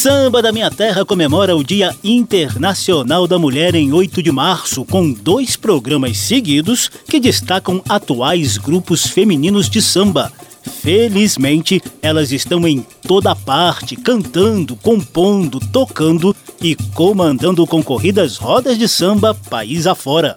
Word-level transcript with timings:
Samba 0.00 0.40
da 0.40 0.52
Minha 0.52 0.70
Terra 0.70 1.04
comemora 1.04 1.56
o 1.56 1.64
Dia 1.64 1.92
Internacional 2.04 3.26
da 3.26 3.36
Mulher 3.36 3.74
em 3.74 3.92
8 3.92 4.22
de 4.22 4.30
março, 4.30 4.84
com 4.84 5.12
dois 5.12 5.56
programas 5.56 6.18
seguidos 6.18 6.88
que 7.08 7.18
destacam 7.18 7.82
atuais 7.88 8.56
grupos 8.56 9.08
femininos 9.08 9.68
de 9.68 9.82
samba. 9.82 10.32
Felizmente, 10.62 11.82
elas 12.00 12.30
estão 12.30 12.64
em 12.64 12.86
toda 13.08 13.34
parte, 13.34 13.96
cantando, 13.96 14.76
compondo, 14.76 15.58
tocando 15.58 16.34
e 16.62 16.76
comandando 16.94 17.66
concorridas 17.66 18.36
rodas 18.36 18.78
de 18.78 18.86
samba 18.86 19.34
país 19.50 19.84
afora. 19.84 20.36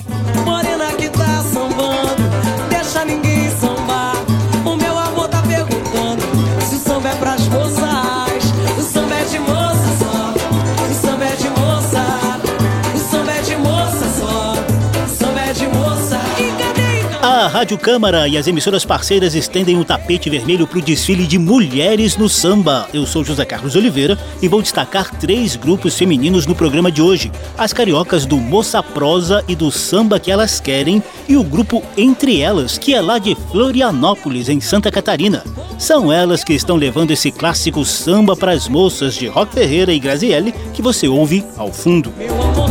Rádio 17.61 17.77
Câmara 17.77 18.27
e 18.27 18.39
as 18.39 18.47
emissoras 18.47 18.83
parceiras 18.83 19.35
estendem 19.35 19.77
o 19.77 19.85
tapete 19.85 20.31
vermelho 20.31 20.65
para 20.65 20.79
o 20.79 20.81
desfile 20.81 21.27
de 21.27 21.37
mulheres 21.37 22.17
no 22.17 22.27
samba. 22.27 22.89
Eu 22.91 23.05
sou 23.05 23.23
José 23.23 23.45
Carlos 23.45 23.75
Oliveira 23.75 24.17
e 24.41 24.47
vou 24.47 24.63
destacar 24.63 25.15
três 25.19 25.55
grupos 25.55 25.95
femininos 25.95 26.47
no 26.47 26.55
programa 26.55 26.91
de 26.91 27.03
hoje: 27.03 27.31
as 27.55 27.71
cariocas 27.71 28.25
do 28.25 28.37
Moça 28.37 28.81
Prosa 28.81 29.45
e 29.47 29.55
do 29.55 29.69
Samba 29.69 30.19
que 30.19 30.31
Elas 30.31 30.59
Querem 30.59 31.03
e 31.29 31.37
o 31.37 31.43
grupo 31.43 31.83
Entre 31.95 32.41
Elas, 32.41 32.79
que 32.79 32.95
é 32.95 32.99
lá 32.99 33.19
de 33.19 33.37
Florianópolis, 33.51 34.49
em 34.49 34.59
Santa 34.59 34.89
Catarina. 34.89 35.43
São 35.77 36.11
elas 36.11 36.43
que 36.43 36.53
estão 36.53 36.75
levando 36.75 37.11
esse 37.11 37.31
clássico 37.31 37.85
samba 37.85 38.35
para 38.35 38.53
as 38.53 38.67
moças 38.67 39.13
de 39.13 39.27
Rock 39.27 39.53
Ferreira 39.53 39.93
e 39.93 39.99
Grazielli 39.99 40.51
que 40.73 40.81
você 40.81 41.07
ouve 41.07 41.45
ao 41.55 41.71
fundo. 41.71 42.11
Meu 42.17 42.41
amor 42.41 42.70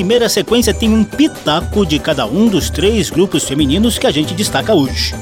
primeira 0.00 0.30
sequência 0.30 0.72
tem 0.72 0.88
um 0.88 1.04
pitaco 1.04 1.84
de 1.84 1.98
cada 1.98 2.24
um 2.24 2.48
dos 2.48 2.70
três 2.70 3.10
grupos 3.10 3.44
femininos 3.44 3.98
que 3.98 4.06
a 4.06 4.10
gente 4.10 4.32
destaca 4.32 4.72
hoje. 4.72 5.14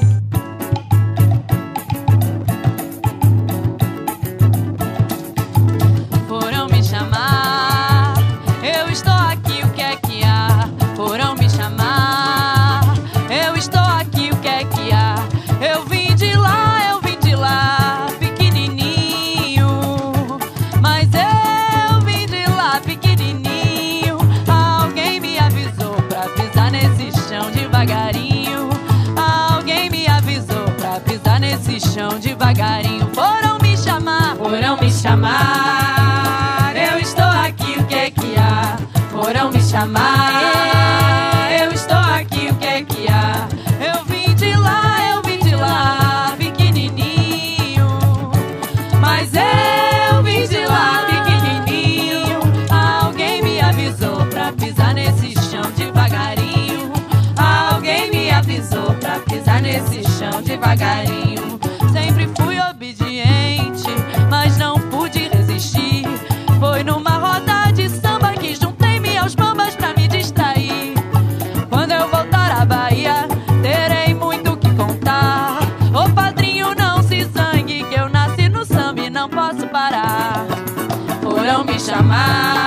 Foram 81.99 82.58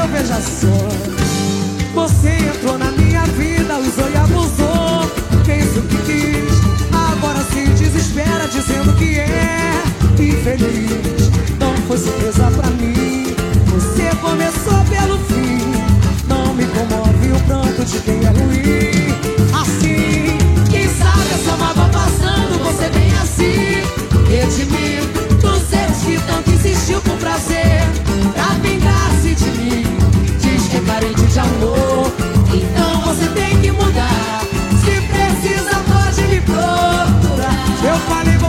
meu, 0.00 0.08
veja 0.08 0.40
só. 0.40 0.88
Você 1.94 2.28
entrou 2.28 2.78
na 2.78 2.90
minha 2.92 3.24
vida, 3.26 3.78
usou 3.78 4.10
e 4.10 4.16
abusou. 4.16 5.10
Fez 5.44 5.76
o 5.76 5.82
que 5.82 5.96
quis, 6.06 6.60
agora 6.92 7.40
se 7.52 7.66
desespera 7.70 8.46
Dizendo 8.46 8.94
que 8.96 9.18
é 9.18 9.82
infeliz. 10.18 11.30
Não 11.58 11.74
foi 11.88 11.98
surpresa 11.98 12.50
pra 12.50 12.70
mim 12.70 13.34
Você 13.66 14.10
começou 14.20 14.84
pelo 14.84 15.18
fim. 15.24 15.58
Não 16.28 16.54
me 16.54 16.64
comove 16.66 17.32
o 17.32 17.40
pranto 17.46 17.84
de 17.84 17.98
quem 18.00 18.24
é 18.24 18.28
ruim. 18.28 19.09
Então 32.54 33.00
você 33.02 33.28
tem 33.28 33.60
que 33.60 33.70
mudar. 33.72 34.40
Se 34.84 35.00
precisa, 35.02 35.70
pode 35.88 36.22
me 36.28 36.40
procurar. 36.40 37.54
Eu 37.82 37.98
falei 38.08 38.39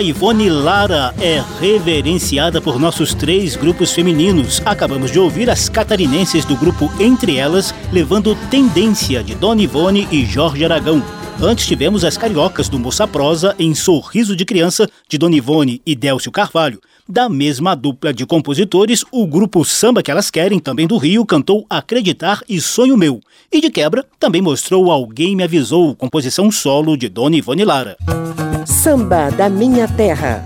Dona 0.00 0.08
Ivone 0.08 0.48
Lara 0.48 1.14
é 1.20 1.44
reverenciada 1.60 2.58
por 2.58 2.80
nossos 2.80 3.12
três 3.12 3.54
grupos 3.54 3.92
femininos. 3.92 4.62
Acabamos 4.64 5.12
de 5.12 5.18
ouvir 5.18 5.50
as 5.50 5.68
catarinenses 5.68 6.42
do 6.46 6.56
grupo 6.56 6.90
Entre 6.98 7.36
Elas, 7.36 7.74
levando 7.92 8.34
Tendência 8.50 9.22
de 9.22 9.34
Dona 9.34 9.60
Ivone 9.60 10.08
e 10.10 10.24
Jorge 10.24 10.64
Aragão. 10.64 11.04
Antes 11.38 11.66
tivemos 11.66 12.02
as 12.02 12.16
cariocas 12.16 12.66
do 12.66 12.78
Moça 12.78 13.06
Prosa 13.06 13.54
em 13.58 13.74
Sorriso 13.74 14.34
de 14.34 14.46
Criança, 14.46 14.88
de 15.06 15.18
Dona 15.18 15.36
Ivone 15.36 15.82
e 15.84 15.94
Délcio 15.94 16.32
Carvalho. 16.32 16.80
Da 17.06 17.28
mesma 17.28 17.74
dupla 17.74 18.10
de 18.14 18.24
compositores, 18.24 19.04
o 19.12 19.26
grupo 19.26 19.66
Samba 19.66 20.02
Que 20.02 20.10
Elas 20.10 20.30
Querem, 20.30 20.58
também 20.58 20.86
do 20.86 20.96
Rio, 20.96 21.26
cantou 21.26 21.66
Acreditar 21.68 22.42
e 22.48 22.58
Sonho 22.58 22.96
Meu. 22.96 23.20
E 23.52 23.60
de 23.60 23.68
quebra, 23.68 24.06
também 24.18 24.40
mostrou 24.40 24.90
Alguém 24.90 25.36
Me 25.36 25.42
Avisou, 25.42 25.94
composição 25.94 26.50
solo 26.50 26.96
de 26.96 27.06
Dona 27.10 27.36
Ivone 27.36 27.66
Lara. 27.66 27.98
Samba 28.66 29.30
da 29.30 29.48
Minha 29.48 29.88
Terra. 29.88 30.44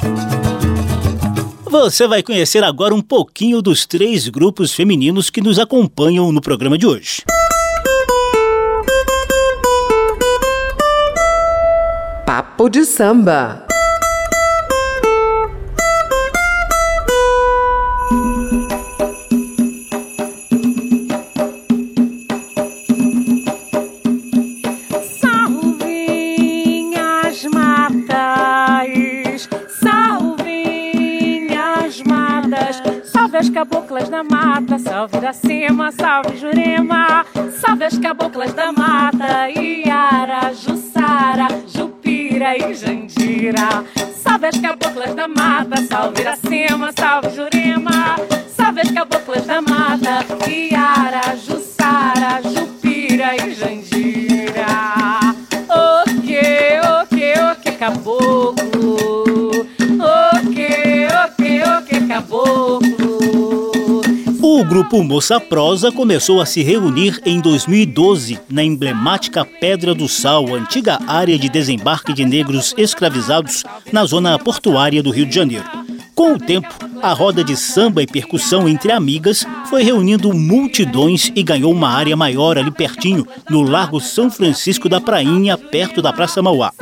Você 1.64 2.06
vai 2.06 2.22
conhecer 2.22 2.62
agora 2.62 2.94
um 2.94 3.00
pouquinho 3.00 3.60
dos 3.60 3.84
três 3.84 4.28
grupos 4.28 4.72
femininos 4.72 5.30
que 5.30 5.40
nos 5.40 5.58
acompanham 5.58 6.30
no 6.30 6.40
programa 6.40 6.78
de 6.78 6.86
hoje. 6.86 7.22
Papo 12.24 12.68
de 12.68 12.84
samba. 12.84 13.66
Caboclas 33.54 34.08
da 34.08 34.24
mata, 34.24 34.80
salve 34.80 35.16
Iracema, 35.16 35.92
salve 35.92 36.36
Jurema, 36.36 37.24
salve 37.52 37.84
as 37.84 37.96
caboclas 37.96 38.52
da 38.52 38.72
mata, 38.72 39.48
Iara, 39.48 40.52
Jussara, 40.52 41.46
Jupira 41.68 42.56
e 42.58 42.74
Jandira, 42.74 43.84
salve 44.12 44.48
as 44.48 44.58
caboclas 44.58 45.14
da 45.14 45.28
mata, 45.28 45.76
salve 45.88 46.20
Iracema, 46.20 46.90
salve 46.98 47.30
Jurema, 47.30 48.16
salve 48.48 48.80
as 48.80 48.90
caboclas 48.90 49.46
da 49.46 49.62
mata, 49.62 50.24
Iara, 50.50 51.36
Jussara, 51.36 52.42
Jupira 52.42 53.36
e 53.36 53.54
Jandira. 53.54 53.83
O 64.64 64.66
grupo 64.66 65.04
Moça 65.04 65.38
Prosa 65.38 65.92
começou 65.92 66.40
a 66.40 66.46
se 66.46 66.62
reunir 66.62 67.20
em 67.26 67.38
2012 67.38 68.40
na 68.48 68.64
emblemática 68.64 69.44
Pedra 69.44 69.94
do 69.94 70.08
Sal, 70.08 70.54
antiga 70.54 70.98
área 71.06 71.38
de 71.38 71.50
desembarque 71.50 72.14
de 72.14 72.24
negros 72.24 72.74
escravizados 72.78 73.62
na 73.92 74.06
zona 74.06 74.38
portuária 74.38 75.02
do 75.02 75.10
Rio 75.10 75.26
de 75.26 75.34
Janeiro. 75.34 75.66
Com 76.14 76.32
o 76.32 76.38
tempo, 76.38 76.74
a 77.02 77.12
roda 77.12 77.44
de 77.44 77.54
samba 77.58 78.02
e 78.02 78.06
percussão 78.06 78.66
entre 78.66 78.90
amigas 78.90 79.46
foi 79.68 79.82
reunindo 79.82 80.32
multidões 80.32 81.30
e 81.36 81.42
ganhou 81.42 81.70
uma 81.70 81.90
área 81.90 82.16
maior 82.16 82.56
ali 82.56 82.70
pertinho, 82.70 83.28
no 83.50 83.60
Largo 83.60 84.00
São 84.00 84.30
Francisco 84.30 84.88
da 84.88 84.98
Prainha, 84.98 85.58
perto 85.58 86.00
da 86.00 86.10
Praça 86.10 86.40
Mauá. 86.40 86.72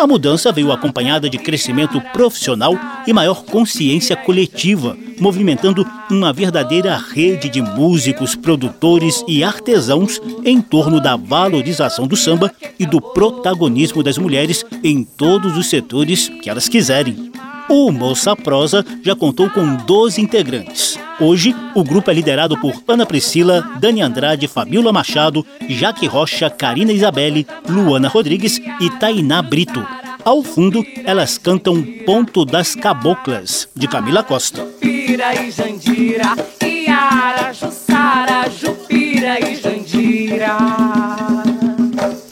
A 0.00 0.06
mudança 0.06 0.50
veio 0.50 0.72
acompanhada 0.72 1.28
de 1.28 1.36
crescimento 1.36 2.00
profissional 2.14 2.74
e 3.06 3.12
maior 3.12 3.44
consciência 3.44 4.16
coletiva, 4.16 4.96
movimentando 5.20 5.86
uma 6.10 6.32
verdadeira 6.32 6.96
rede 6.96 7.50
de 7.50 7.60
músicos, 7.60 8.34
produtores 8.34 9.22
e 9.28 9.44
artesãos 9.44 10.18
em 10.42 10.58
torno 10.62 11.02
da 11.02 11.16
valorização 11.16 12.06
do 12.06 12.16
samba 12.16 12.50
e 12.78 12.86
do 12.86 12.98
protagonismo 12.98 14.02
das 14.02 14.16
mulheres 14.16 14.64
em 14.82 15.04
todos 15.04 15.58
os 15.58 15.66
setores 15.66 16.30
que 16.42 16.48
elas 16.48 16.66
quiserem. 16.66 17.30
O 17.72 17.92
Moça 17.92 18.34
Prosa 18.34 18.84
já 19.00 19.14
contou 19.14 19.48
com 19.48 19.76
12 19.76 20.20
integrantes. 20.20 20.98
Hoje, 21.20 21.54
o 21.72 21.84
grupo 21.84 22.10
é 22.10 22.14
liderado 22.14 22.58
por 22.58 22.74
Ana 22.88 23.06
Priscila, 23.06 23.62
Dani 23.78 24.02
Andrade, 24.02 24.48
Fabiola 24.48 24.92
Machado, 24.92 25.46
Jaque 25.68 26.04
Rocha, 26.08 26.50
Karina 26.50 26.92
Isabelle, 26.92 27.46
Luana 27.68 28.08
Rodrigues 28.08 28.60
e 28.80 28.90
Tainá 28.98 29.40
Brito. 29.40 29.86
Ao 30.24 30.42
fundo, 30.42 30.84
elas 31.04 31.38
cantam 31.38 31.80
Ponto 32.04 32.44
das 32.44 32.74
Caboclas, 32.74 33.68
de 33.76 33.86
Camila 33.86 34.24
Costa. 34.24 34.66
Jupira 34.82 35.32
e 35.40 35.52
Jandira, 35.52 36.34
Iara, 36.60 37.52
Jussara, 37.52 38.50
Jupira 38.50 39.38
e 39.48 39.54
Jandira. 39.54 41.49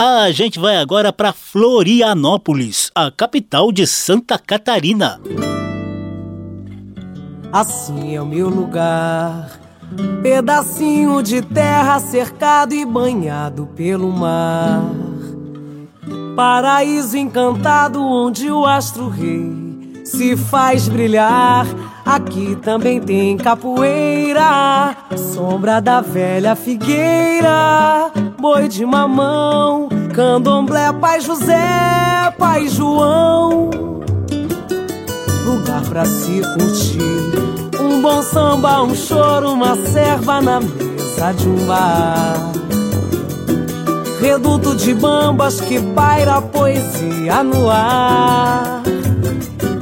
A 0.00 0.30
gente 0.30 0.60
vai 0.60 0.76
agora 0.76 1.12
para 1.12 1.32
Florianópolis, 1.32 2.88
a 2.94 3.10
capital 3.10 3.72
de 3.72 3.84
Santa 3.84 4.38
Catarina. 4.38 5.20
Assim 7.52 8.14
é 8.14 8.22
o 8.22 8.24
meu 8.24 8.48
lugar. 8.48 9.58
Pedacinho 10.22 11.20
de 11.20 11.42
terra 11.42 11.98
cercado 11.98 12.74
e 12.74 12.86
banhado 12.86 13.66
pelo 13.74 14.12
mar. 14.12 14.84
Paraíso 16.36 17.16
encantado 17.16 18.00
onde 18.00 18.52
o 18.52 18.64
astro-rei 18.64 20.04
se 20.04 20.36
faz 20.36 20.88
brilhar. 20.88 21.66
Aqui 22.06 22.56
também 22.62 23.00
tem 23.00 23.36
capoeira, 23.36 24.96
sombra 25.34 25.80
da 25.80 26.00
velha 26.00 26.54
figueira, 26.54 28.12
boi 28.40 28.68
de 28.68 28.86
mamão, 28.86 29.88
candomblé, 30.14 30.92
pai 30.92 31.20
José, 31.20 32.32
pai 32.38 32.68
João 32.68 33.70
lugar 35.68 35.82
pra 35.82 36.04
se 36.04 36.40
curtir. 36.40 37.80
Um 37.80 38.02
bom 38.02 38.22
samba, 38.22 38.82
um 38.82 38.94
choro, 38.94 39.52
uma 39.52 39.76
serva 39.76 40.40
na 40.40 40.60
mesa 40.60 41.32
de 41.32 41.48
um 41.48 41.66
bar. 41.66 42.52
Reduto 44.20 44.74
de 44.74 44.94
bambas 44.94 45.60
que 45.60 45.80
paira 45.80 46.42
poesia 46.42 47.42
no 47.42 47.70
ar. 47.70 48.82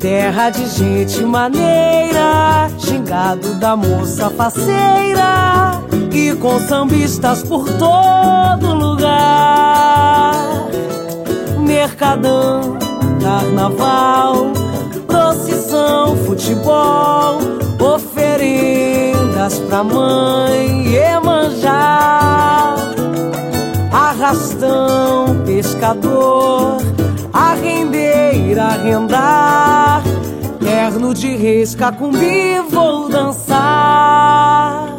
Terra 0.01 0.51
de 0.51 0.67
gente 0.69 1.25
maneira, 1.25 2.69
gingado 2.79 3.55
da 3.55 3.77
moça 3.77 4.31
faceira. 4.31 5.83
Com 6.41 6.59
sambistas 6.61 7.43
por 7.43 7.69
todo 7.73 8.75
lugar. 8.75 10.35
Mercadão, 11.59 12.79
carnaval 13.21 14.53
procissão, 15.37 16.17
futebol, 16.25 17.39
oferendas 17.81 19.59
pra 19.61 19.83
mãe 19.83 20.87
Iemanjá. 20.89 22.77
Arrastão, 23.93 25.43
pescador, 25.45 26.79
a 27.33 27.55
rendeira, 27.55 28.65
a 28.65 28.77
rendar, 28.77 30.03
terno 30.61 31.13
de 31.13 31.37
reis, 31.37 31.75
cacumbi, 31.75 32.61
vou 32.71 33.09
dançar. 33.09 34.96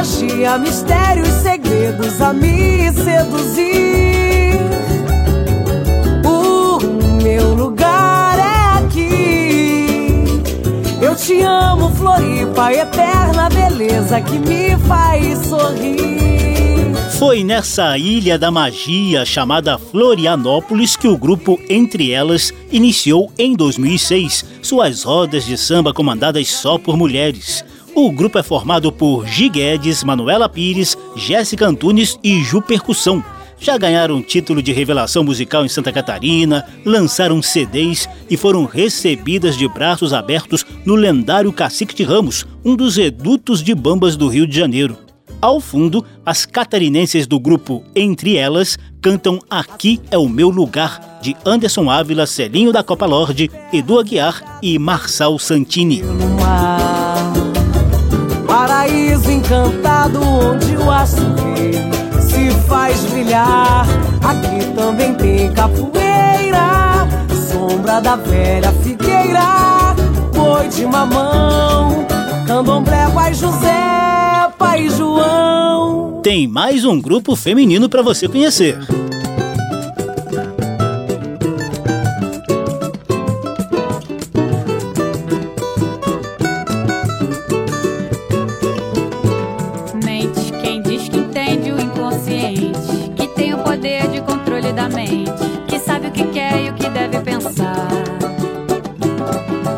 Magia, 0.00 0.56
mistério 0.56 1.22
e 1.26 1.30
segredos 1.42 2.22
a 2.22 2.32
me 2.32 2.90
seduzir. 2.92 4.58
O 6.24 6.78
meu 7.22 7.54
lugar 7.54 8.38
é 8.38 8.78
aqui. 8.78 10.24
Eu 11.02 11.14
te 11.14 11.42
amo, 11.42 11.90
Floripa, 11.90 12.72
eterna 12.72 13.50
beleza 13.50 14.22
que 14.22 14.38
me 14.38 14.74
faz 14.88 15.38
sorrir. 15.46 16.00
Foi 17.18 17.44
nessa 17.44 17.98
ilha 17.98 18.38
da 18.38 18.50
magia 18.50 19.26
chamada 19.26 19.76
Florianópolis 19.76 20.96
que 20.96 21.08
o 21.08 21.18
grupo 21.18 21.60
Entre 21.68 22.10
Elas 22.10 22.54
iniciou 22.72 23.30
em 23.38 23.54
2006 23.54 24.46
suas 24.62 25.02
rodas 25.02 25.44
de 25.44 25.58
samba 25.58 25.92
comandadas 25.92 26.48
só 26.48 26.78
por 26.78 26.96
mulheres. 26.96 27.62
O 28.02 28.10
grupo 28.10 28.38
é 28.38 28.42
formado 28.42 28.90
por 28.90 29.26
Gi 29.26 29.50
Guedes, 29.50 30.02
Manuela 30.02 30.48
Pires, 30.48 30.96
Jéssica 31.14 31.66
Antunes 31.66 32.18
e 32.24 32.42
Ju 32.42 32.62
Percussão. 32.62 33.22
Já 33.58 33.76
ganharam 33.76 34.22
título 34.22 34.62
de 34.62 34.72
revelação 34.72 35.22
musical 35.22 35.66
em 35.66 35.68
Santa 35.68 35.92
Catarina, 35.92 36.64
lançaram 36.82 37.42
CDs 37.42 38.08
e 38.30 38.38
foram 38.38 38.64
recebidas 38.64 39.54
de 39.54 39.68
braços 39.68 40.14
abertos 40.14 40.64
no 40.82 40.94
lendário 40.94 41.52
Cacique 41.52 41.94
de 41.94 42.02
Ramos, 42.02 42.46
um 42.64 42.74
dos 42.74 42.96
redutos 42.96 43.62
de 43.62 43.74
bambas 43.74 44.16
do 44.16 44.28
Rio 44.28 44.46
de 44.46 44.56
Janeiro. 44.56 44.96
Ao 45.38 45.60
fundo, 45.60 46.02
as 46.24 46.46
catarinenses 46.46 47.26
do 47.26 47.38
grupo 47.38 47.84
Entre 47.94 48.34
Elas 48.34 48.78
cantam 49.02 49.38
Aqui 49.50 50.00
é 50.10 50.16
o 50.16 50.26
Meu 50.26 50.48
Lugar, 50.48 51.18
de 51.20 51.36
Anderson 51.44 51.90
Ávila, 51.90 52.26
Celinho 52.26 52.72
da 52.72 52.82
Copa 52.82 53.04
Lorde, 53.04 53.50
Edu 53.70 53.98
Aguiar 53.98 54.58
e 54.62 54.78
Marçal 54.78 55.38
Santini. 55.38 56.02
Encantado 59.40 60.20
onde 60.22 60.76
o 60.76 60.90
açude 60.90 61.72
se 62.20 62.50
faz 62.68 63.00
brilhar. 63.06 63.86
Aqui 64.22 64.64
também 64.76 65.14
tem 65.14 65.50
capoeira, 65.52 67.08
sombra 67.50 68.00
da 68.00 68.16
velha 68.16 68.70
figueira, 68.82 69.94
boi 70.34 70.68
de 70.68 70.84
mamão, 70.84 72.06
candomblé, 72.46 73.08
pai 73.14 73.32
José. 73.32 74.50
Pai 74.58 74.90
João. 74.90 76.20
Tem 76.22 76.46
mais 76.46 76.84
um 76.84 77.00
grupo 77.00 77.34
feminino 77.34 77.88
para 77.88 78.02
você 78.02 78.28
conhecer. 78.28 78.78
Mente, 94.90 95.32
que 95.66 95.78
sabe 95.78 96.08
o 96.08 96.10
que 96.10 96.24
quer 96.24 96.64
e 96.64 96.70
o 96.70 96.74
que 96.74 96.88
deve 96.88 97.20
pensar. 97.20 97.88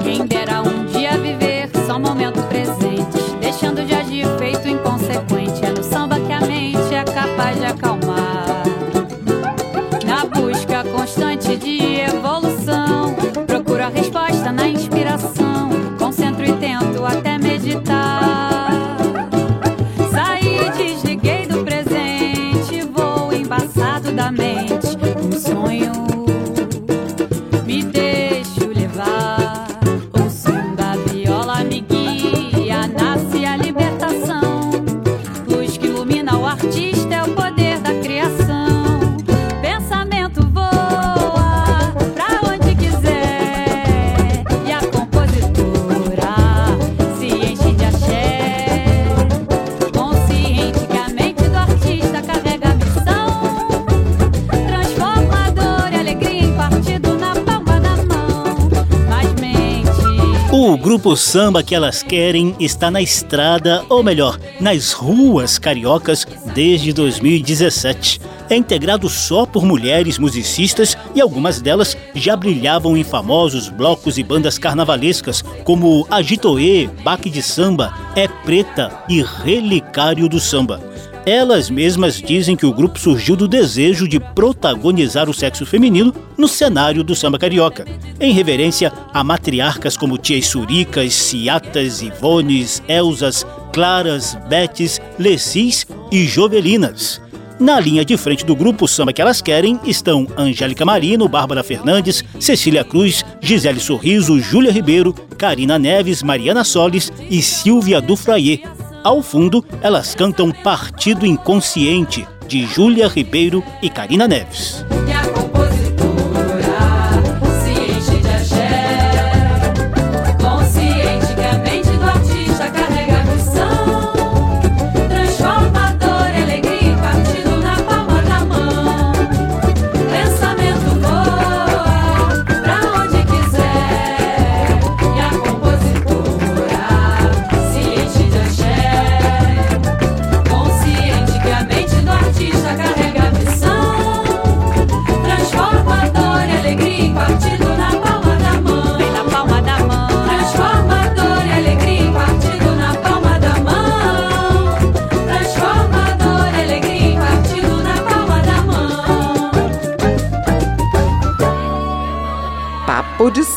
Quem 0.03 0.27
dera 0.27 0.63
um 0.63 0.87
dia 0.87 1.17
viver 1.19 1.71
só 1.87 1.99
momento 1.99 2.43
presente, 2.49 3.19
deixando 3.41 3.85
de 3.85 3.95
agir 3.95 4.27
feito 4.39 4.69
inconsequente. 4.69 5.65
É 5.65 5.71
no 5.71 5.83
samba 5.83 6.19
que 6.21 6.33
a 6.33 6.41
mente 6.41 6.95
é 6.95 7.05
capaz 7.05 7.59
de 7.59 7.67
acalmar. 7.67 8.63
Na 10.05 10.25
busca 10.25 10.85
constante 10.85 11.57
de 11.57 12.01
evolução, 12.01 13.15
procuro 13.47 13.85
a 13.85 13.89
resposta 13.89 14.51
na 14.51 14.69
inspiração. 14.69 15.71
Concentro 15.99 16.45
e 16.45 16.53
tento 16.55 17.05
até 17.05 17.39
meditar. 17.39 18.32
Grupo 60.93 61.17
samba 61.17 61.63
que 61.63 61.75
elas 61.75 62.03
querem 62.03 62.55
está 62.61 62.91
na 62.91 63.01
estrada, 63.01 63.83
ou 63.89 64.03
melhor, 64.03 64.39
nas 64.61 64.93
ruas 64.93 65.59
cariocas 65.59 66.27
desde 66.55 66.93
2017. 66.93 68.21
É 68.51 68.57
integrado 68.57 69.09
só 69.09 69.47
por 69.47 69.65
mulheres 69.65 70.19
musicistas 70.19 70.95
e 71.15 71.21
algumas 71.23 71.63
delas 71.63 71.97
já 72.15 72.37
brilhavam 72.37 72.95
em 72.95 73.03
famosos 73.03 73.71
blocos 73.71 74.19
e 74.19 74.23
bandas 74.23 74.59
carnavalescas 74.59 75.41
como 75.65 76.07
Agitoê, 76.11 76.91
Baque 77.03 77.31
de 77.31 77.43
Samba, 77.43 77.95
É 78.15 78.29
Preta 78.29 78.93
e 79.09 79.23
Relicário 79.23 80.29
do 80.29 80.39
Samba. 80.39 80.79
Elas 81.25 81.71
mesmas 81.71 82.17
dizem 82.21 82.57
que 82.57 82.67
o 82.67 82.73
grupo 82.73 82.99
surgiu 82.99 83.37
do 83.37 83.47
desejo 83.47 84.09
de 84.09 84.19
protagonizar 84.19 85.31
o 85.31 85.35
sexo 85.35 85.65
feminino 85.65 86.13
no 86.37 86.49
cenário 86.49 87.05
do 87.05 87.15
samba 87.15 87.39
carioca, 87.39 87.87
em 88.19 88.33
reverência 88.33 88.93
a 89.15 89.23
matriarcas 89.23 89.97
como 89.97 90.19
Tias 90.19 90.47
Suricas, 90.47 91.15
Ciatas, 91.15 92.03
Ivones, 92.03 92.83
Elzas, 92.89 93.47
Claras, 93.73 94.37
Betes, 94.49 95.01
Lecis 95.17 95.87
e 96.11 96.27
Jovelinas. 96.27 97.21
Na 97.61 97.79
linha 97.79 98.05
de 98.05 98.17
frente 98.17 98.45
do 98.45 98.57
grupo 98.57 98.89
Samba 98.89 99.13
que 99.13 99.23
elas 99.23 99.41
querem 99.41 99.79
estão 99.85 100.27
Angélica 100.37 100.85
Marino, 100.85 101.29
Bárbara 101.29 101.63
Fernandes, 101.63 102.25
Cecília 102.41 102.83
Cruz, 102.83 103.25
Gisele 103.41 103.79
Sorriso, 103.79 104.41
Júlia 104.41 104.73
Ribeiro, 104.73 105.15
Karina 105.39 105.79
Neves, 105.79 106.25
Mariana 106.25 106.65
Solis 106.65 107.13
e 107.31 107.41
Silvia 107.41 108.01
Dufraie. 108.01 108.65
Ao 109.03 109.21
fundo, 109.21 109.65
elas 109.81 110.15
cantam 110.15 110.53
Partido 110.53 111.27
Inconsciente, 111.27 112.27
de 112.47 112.65
Júlia 112.65 113.09
Ribeiro 113.09 113.63
e 113.83 113.91
Karina 113.91 114.29
Neves. 114.29 114.85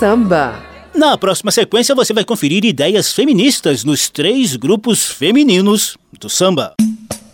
Samba. 0.05 0.53
Na 0.93 1.17
próxima 1.17 1.49
sequência, 1.49 1.95
você 1.95 2.13
vai 2.13 2.23
conferir 2.23 2.63
ideias 2.63 3.11
feministas 3.11 3.83
nos 3.83 4.07
três 4.07 4.55
grupos 4.55 5.07
femininos 5.07 5.97
do 6.19 6.29
samba. 6.29 6.75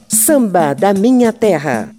Samba 0.07 0.73
da 0.73 0.93
minha 0.93 1.33
terra. 1.33 1.93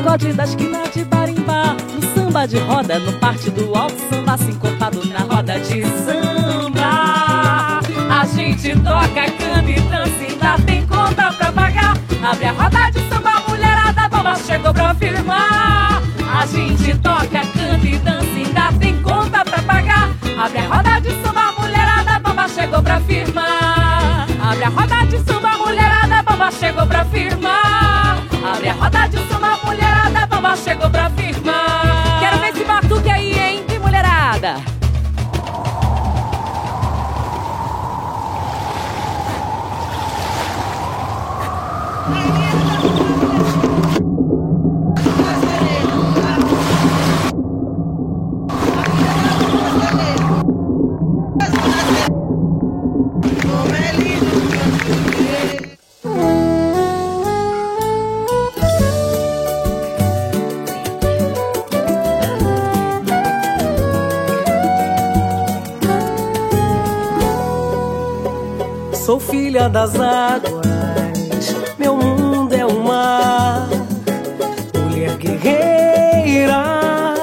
Pagode 0.00 0.32
da 0.32 0.44
esquina 0.44 0.88
de 0.94 1.04
Barimbá. 1.04 1.76
No 1.94 2.14
samba 2.14 2.46
de 2.46 2.58
roda, 2.58 2.98
no 2.98 3.12
parte 3.14 3.50
do 3.50 3.76
alto 3.76 3.96
samba 4.08 4.38
Sincopado 4.38 5.04
na 5.06 5.18
roda 5.18 5.60
de 5.60 5.84
samba. 6.04 7.80
A 8.10 8.26
gente 8.34 8.74
toca, 8.80 9.30
canta 9.30 9.70
e 9.70 9.80
dança 9.80 10.24
Ainda 10.26 10.64
tem 10.64 10.86
conta 10.86 11.32
pra 11.32 11.52
pagar. 11.52 11.96
Abre 12.22 12.46
a 12.46 12.52
roda 12.52 12.90
de 12.90 13.08
samba, 13.10 13.42
mulherada 13.46 14.08
Bomba 14.08 14.34
chegou 14.36 14.72
pra 14.72 14.94
firmar. 14.94 16.02
A 16.32 16.46
gente 16.46 16.94
toca, 16.98 17.26
canta 17.26 17.86
e 17.86 17.98
dança 17.98 18.36
Ainda 18.36 18.72
tem 18.78 19.02
conta 19.02 19.44
pra 19.44 19.62
pagar. 19.62 20.08
Abre 20.42 20.58
a 20.58 20.76
roda 20.76 21.00
de 21.00 21.10
samba, 21.22 21.52
mulherada 21.58 22.18
Bomba 22.20 22.48
chegou 22.48 22.82
pra 22.82 23.00
firmar. 23.00 24.26
Abre 24.42 24.64
a 24.64 24.68
roda 24.68 25.06
de 25.06 25.18
samba, 25.30 25.58
mulherada 25.58 26.22
Bomba 26.22 26.50
chegou 26.52 26.86
pra 26.86 27.04
firmar. 27.04 28.16
Abre 28.42 28.68
a 28.70 28.72
roda 28.72 29.06
de 29.06 29.18
samba, 29.28 29.59
chegou 30.56 30.90
pra 30.90 31.10
firmar 31.10 32.20
Quero 32.20 32.38
ver 32.38 32.48
esse 32.48 32.64
batuque 32.64 33.10
aí, 33.10 33.38
hein, 33.38 33.64
mulherada 33.78 34.79
das 69.70 69.94
águas, 69.94 70.66
meu 71.78 71.96
mundo 71.96 72.54
é 72.54 72.66
o 72.66 72.82
mar. 72.82 73.68
Mulher 74.74 75.16
guerreira, 75.16 77.14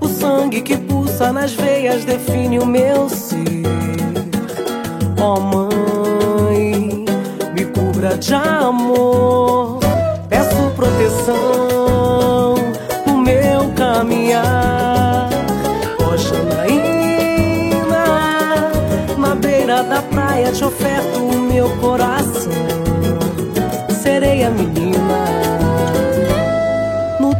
o 0.00 0.06
sangue 0.08 0.60
que 0.60 0.76
pulsa 0.76 1.32
nas 1.32 1.52
veias 1.52 2.04
define 2.04 2.58
o 2.58 2.66
meu 2.66 3.08
ser. 3.08 3.62
Oh, 5.18 5.40
mãe, 5.40 7.04
me 7.54 7.64
cubra 7.64 8.18
de 8.18 8.34
amor, 8.34 9.81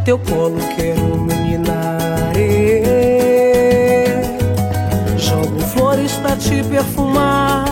teu 0.03 0.19
colo 0.19 0.57
quero 0.75 1.17
meninar. 1.21 2.33
Jogo 5.17 5.59
flores 5.73 6.13
pra 6.13 6.35
te 6.35 6.63
perfumar. 6.63 7.65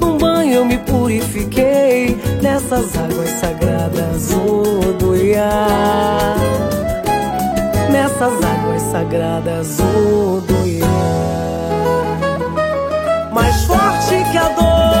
Num 0.00 0.18
banho 0.18 0.54
eu 0.54 0.64
me 0.64 0.78
purifiquei 0.78 2.18
nessas 2.42 2.96
águas 2.96 3.30
sagradas, 3.40 4.30
Odoiá. 4.32 5.66
Nessas 7.90 8.32
águas 8.42 8.82
sagradas, 8.82 9.78
Odoiá 9.80 11.20
mais 13.32 13.64
forte 13.64 14.22
que 14.30 14.38
a 14.38 14.48
dor. 14.50 14.99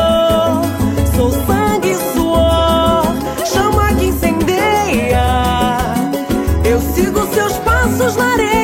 Sigo 7.00 7.26
seus 7.32 7.54
passos 7.60 8.16
na 8.16 8.34
areia, 8.34 8.59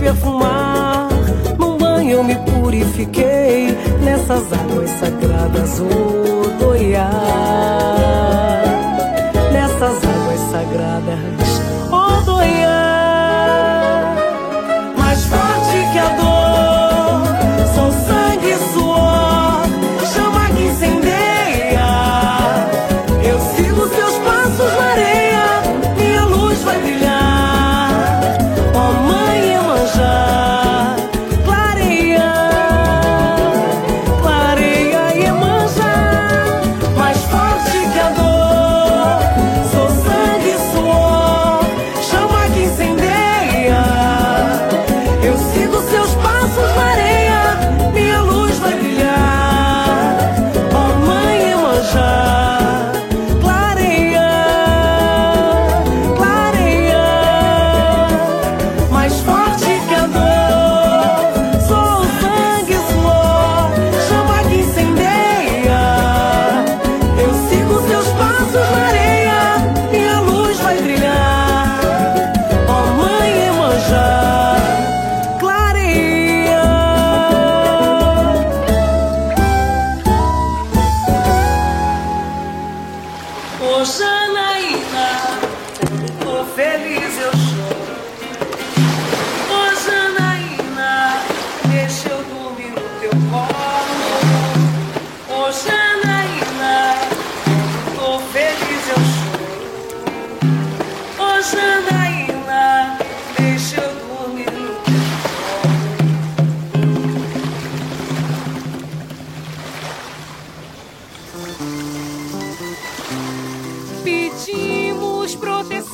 perfumar. 0.00 1.08
Num 1.58 1.76
banho 1.76 2.10
eu 2.16 2.24
me 2.24 2.34
purifiquei 2.36 3.76
nessas 4.02 4.52
águas 4.52 4.90
sagradas, 4.98 5.80
Odoiá. 5.80 7.08
Nessas 7.10 7.59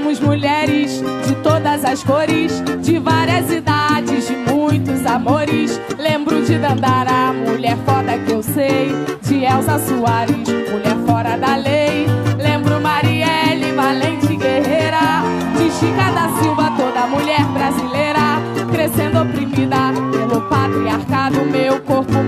somos 0.00 0.20
mulheres 0.20 1.02
de 1.26 1.34
todas 1.42 1.84
as 1.84 2.02
cores, 2.02 2.62
de 2.80 2.98
várias 2.98 3.50
idades, 3.50 4.28
de 4.28 4.36
muitos 4.36 5.04
amores. 5.04 5.78
Lembro 5.98 6.42
de 6.42 6.58
Dandara, 6.58 7.32
mulher 7.32 7.76
foda 7.84 8.18
que 8.18 8.32
eu 8.32 8.42
sei, 8.42 8.90
de 9.22 9.44
Elsa 9.44 9.78
Soares, 9.78 10.48
mulher 10.70 10.96
fora 11.06 11.36
da 11.36 11.56
lei. 11.56 12.06
Lembro 12.38 12.80
Marielle, 12.80 13.72
valente 13.72 14.36
guerreira, 14.36 15.22
de 15.58 15.70
Chica 15.70 16.10
da 16.12 16.40
Silva, 16.40 16.72
toda 16.76 17.06
mulher 17.06 17.44
brasileira, 17.48 18.40
crescendo 18.72 19.20
oprimida 19.20 19.92
pelo 20.10 20.40
patriarcado, 20.48 21.44
meu 21.44 21.78
corpo 21.80 22.22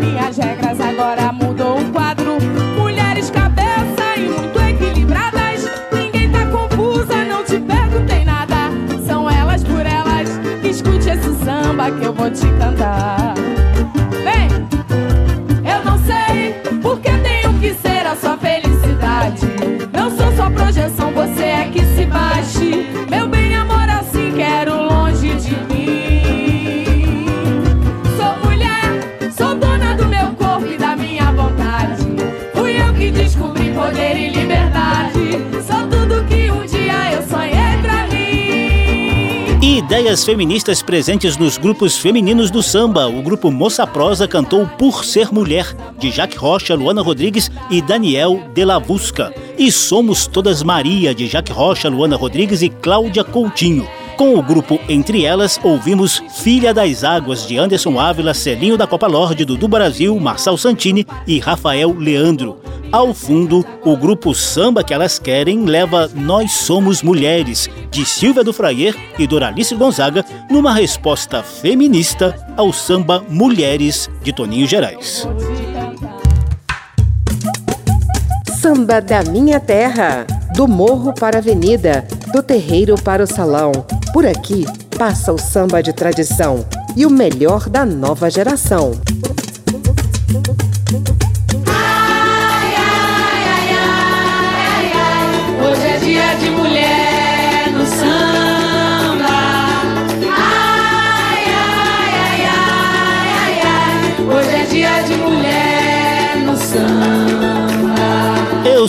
vou 12.22 12.30
te 12.30 12.46
cantar. 12.56 12.91
Ideias 39.92 40.24
feministas 40.24 40.80
presentes 40.80 41.36
nos 41.36 41.58
grupos 41.58 41.98
femininos 41.98 42.50
do 42.50 42.62
samba. 42.62 43.06
O 43.08 43.20
grupo 43.20 43.50
Moça 43.50 43.86
Prosa 43.86 44.26
cantou 44.26 44.66
Por 44.66 45.04
Ser 45.04 45.30
Mulher, 45.30 45.76
de 45.98 46.10
Jaque 46.10 46.38
Rocha, 46.38 46.74
Luana 46.74 47.02
Rodrigues 47.02 47.50
e 47.70 47.82
Daniel 47.82 48.40
Delavusca. 48.54 49.34
E 49.58 49.70
Somos 49.70 50.26
Todas 50.26 50.62
Maria, 50.62 51.14
de 51.14 51.26
Jaque 51.26 51.52
Rocha, 51.52 51.90
Luana 51.90 52.16
Rodrigues 52.16 52.62
e 52.62 52.70
Cláudia 52.70 53.22
Coutinho. 53.22 53.86
Com 54.16 54.34
o 54.34 54.42
grupo 54.42 54.80
Entre 54.88 55.26
Elas, 55.26 55.60
ouvimos 55.62 56.22
Filha 56.42 56.72
das 56.72 57.04
Águas, 57.04 57.46
de 57.46 57.58
Anderson 57.58 58.00
Ávila, 58.00 58.32
Celinho 58.32 58.78
da 58.78 58.86
Copa 58.86 59.06
Lorde, 59.06 59.44
do 59.44 59.68
Brasil, 59.68 60.18
Marçal 60.18 60.56
Santini 60.56 61.06
e 61.26 61.38
Rafael 61.38 61.94
Leandro. 61.98 62.61
Ao 62.92 63.14
fundo, 63.14 63.64
o 63.86 63.96
grupo 63.96 64.34
Samba 64.34 64.84
que 64.84 64.92
Elas 64.92 65.18
Querem 65.18 65.64
leva 65.64 66.10
Nós 66.14 66.52
Somos 66.52 67.02
Mulheres, 67.02 67.70
de 67.90 68.04
Silvia 68.04 68.44
do 68.44 68.52
Fraier 68.52 68.94
e 69.18 69.26
Doralice 69.26 69.74
Gonzaga, 69.74 70.22
numa 70.50 70.74
resposta 70.74 71.42
feminista 71.42 72.36
ao 72.54 72.70
samba 72.70 73.24
Mulheres, 73.30 74.10
de 74.22 74.30
Toninho 74.30 74.66
Gerais. 74.66 75.26
Samba 78.60 79.00
da 79.00 79.22
Minha 79.22 79.58
Terra, 79.58 80.26
do 80.54 80.68
morro 80.68 81.14
para 81.14 81.38
a 81.38 81.40
avenida, 81.40 82.06
do 82.30 82.42
terreiro 82.42 82.94
para 83.02 83.24
o 83.24 83.26
salão. 83.26 83.72
Por 84.12 84.26
aqui 84.26 84.66
passa 84.98 85.32
o 85.32 85.38
samba 85.38 85.82
de 85.82 85.94
tradição 85.94 86.66
e 86.94 87.06
o 87.06 87.10
melhor 87.10 87.70
da 87.70 87.86
nova 87.86 88.30
geração. 88.30 88.92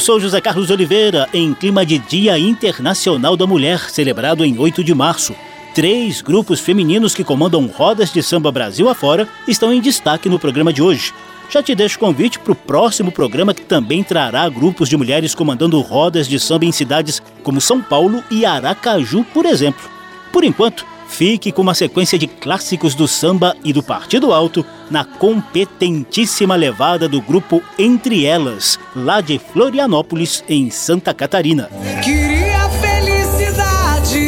Sou 0.04 0.20
José 0.20 0.42
Carlos 0.42 0.70
Oliveira, 0.70 1.30
em 1.34 1.54
clima 1.54 1.86
de 1.86 1.98
Dia 1.98 2.38
Internacional 2.38 3.38
da 3.38 3.48
Mulher, 3.48 3.90
celebrado 3.90 4.44
em 4.44 4.60
8 4.60 4.84
de 4.84 4.94
março. 4.94 5.34
Três 5.74 6.22
grupos 6.22 6.60
femininos 6.60 7.16
que 7.16 7.24
comandam 7.24 7.66
rodas 7.68 8.12
de 8.12 8.22
samba 8.22 8.52
Brasil 8.52 8.90
afora 8.90 9.26
estão 9.48 9.72
em 9.72 9.80
destaque 9.80 10.28
no 10.28 10.38
programa 10.38 10.74
de 10.74 10.82
hoje. 10.82 11.14
Já 11.50 11.64
te 11.64 11.74
deixo 11.74 11.98
convite 11.98 12.38
para 12.38 12.52
o 12.52 12.56
próximo 12.56 13.14
programa 13.14 13.54
que 13.54 13.62
também 13.62 14.04
trará 14.04 14.50
grupos 14.50 14.90
de 14.90 14.98
mulheres 14.98 15.34
comandando 15.34 15.80
rodas 15.80 16.28
de 16.28 16.38
samba 16.38 16.66
em 16.66 16.72
cidades 16.74 17.22
como 17.42 17.62
São 17.62 17.82
Paulo 17.82 18.22
e 18.30 18.46
Aracaju, 18.46 19.24
por 19.34 19.46
exemplo. 19.46 19.90
Por 20.34 20.44
enquanto, 20.44 20.86
Fique 21.14 21.52
com 21.52 21.62
uma 21.62 21.76
sequência 21.76 22.18
de 22.18 22.26
clássicos 22.26 22.96
do 22.96 23.08
samba 23.08 23.56
e 23.64 23.72
do 23.72 23.84
Partido 23.84 24.34
Alto 24.34 24.66
na 24.90 25.06
competentíssima 25.06 26.56
levada 26.56 27.08
do 27.08 27.22
grupo 27.22 27.62
Entre 27.78 28.26
Elas, 28.26 28.80
lá 28.96 29.22
de 29.22 29.38
Florianópolis, 29.38 30.44
em 30.50 30.72
Santa 30.72 31.14
Catarina. 31.14 31.70
Queria 32.04 32.68
felicidade, 32.82 34.26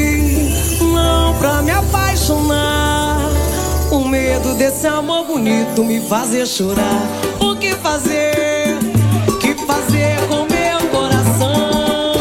não 0.94 1.34
pra 1.40 1.64
me 1.64 1.72
apaixonar. 1.72 3.32
O 3.92 4.08
medo 4.08 4.54
desse 4.54 4.86
amor 4.86 5.26
bonito 5.26 5.84
me 5.84 6.00
fazer 6.02 6.46
chorar. 6.46 7.02
O 7.40 7.56
que 7.56 7.72
fazer? 7.72 8.78
Que 9.42 9.56
fazer 9.66 10.20
com 10.28 10.46
meu 10.54 10.88
coração? 10.92 12.12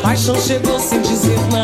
Paixão 0.00 0.40
chegou 0.40 0.80
sem 0.80 1.02
dizer 1.02 1.38
nada 1.52 1.63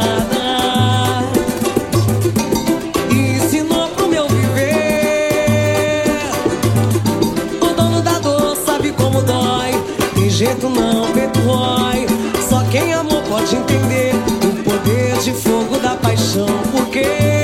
preto 10.51 10.69
não, 10.69 11.07
preto. 11.13 11.41
Só 12.49 12.65
quem 12.71 12.93
amou 12.93 13.23
pode 13.23 13.55
entender 13.55 14.13
o 14.45 14.63
poder 14.65 15.17
de 15.19 15.33
fogo 15.33 15.79
da 15.79 15.95
paixão. 15.95 16.47
Porque 16.73 17.40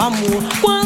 amor. 0.00 0.42
Quando 0.60 0.77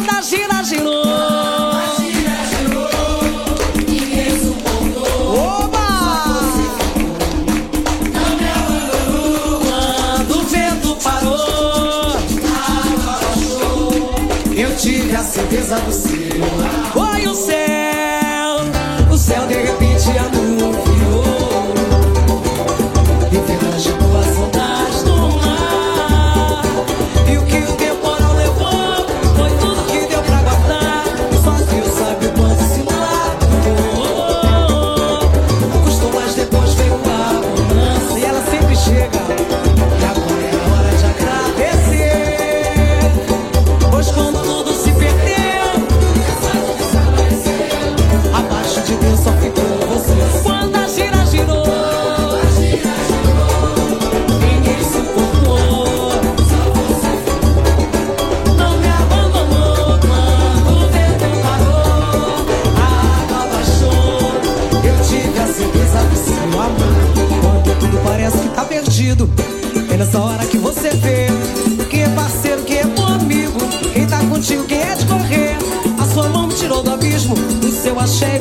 hacer. 78.03 78.32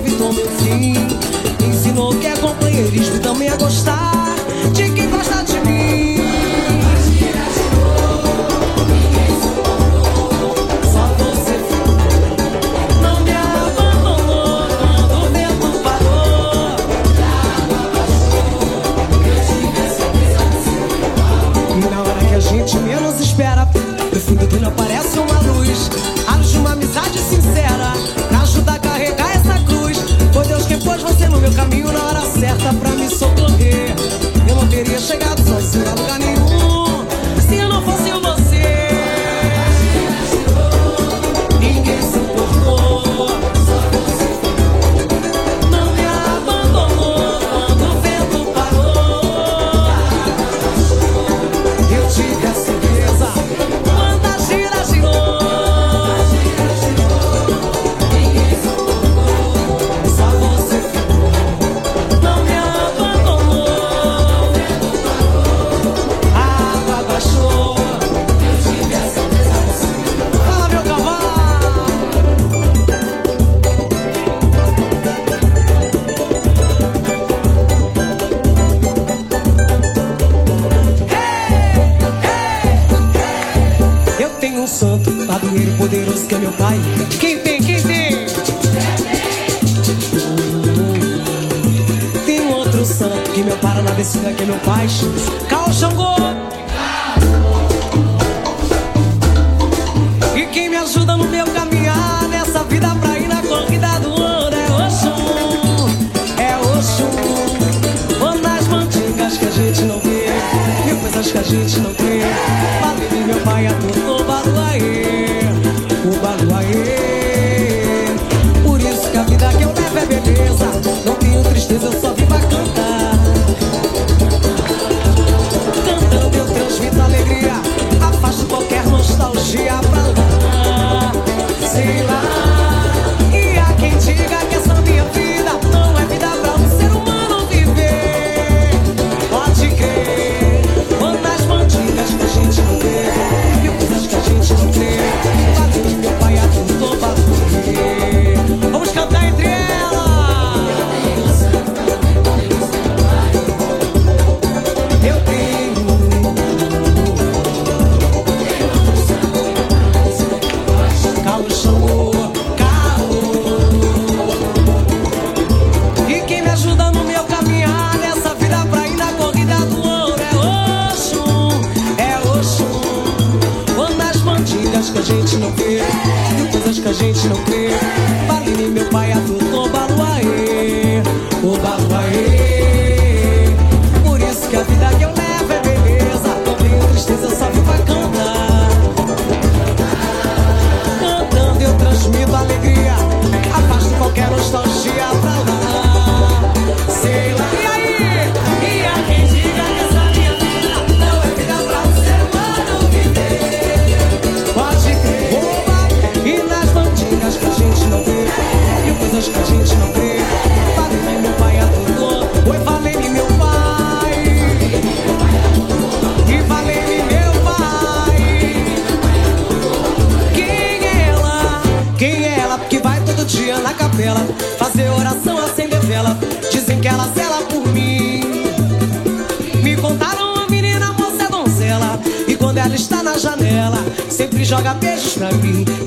Joga 234.53 234.75
beijos 234.75 235.15
pra 235.15 235.33
mim. 235.33 235.82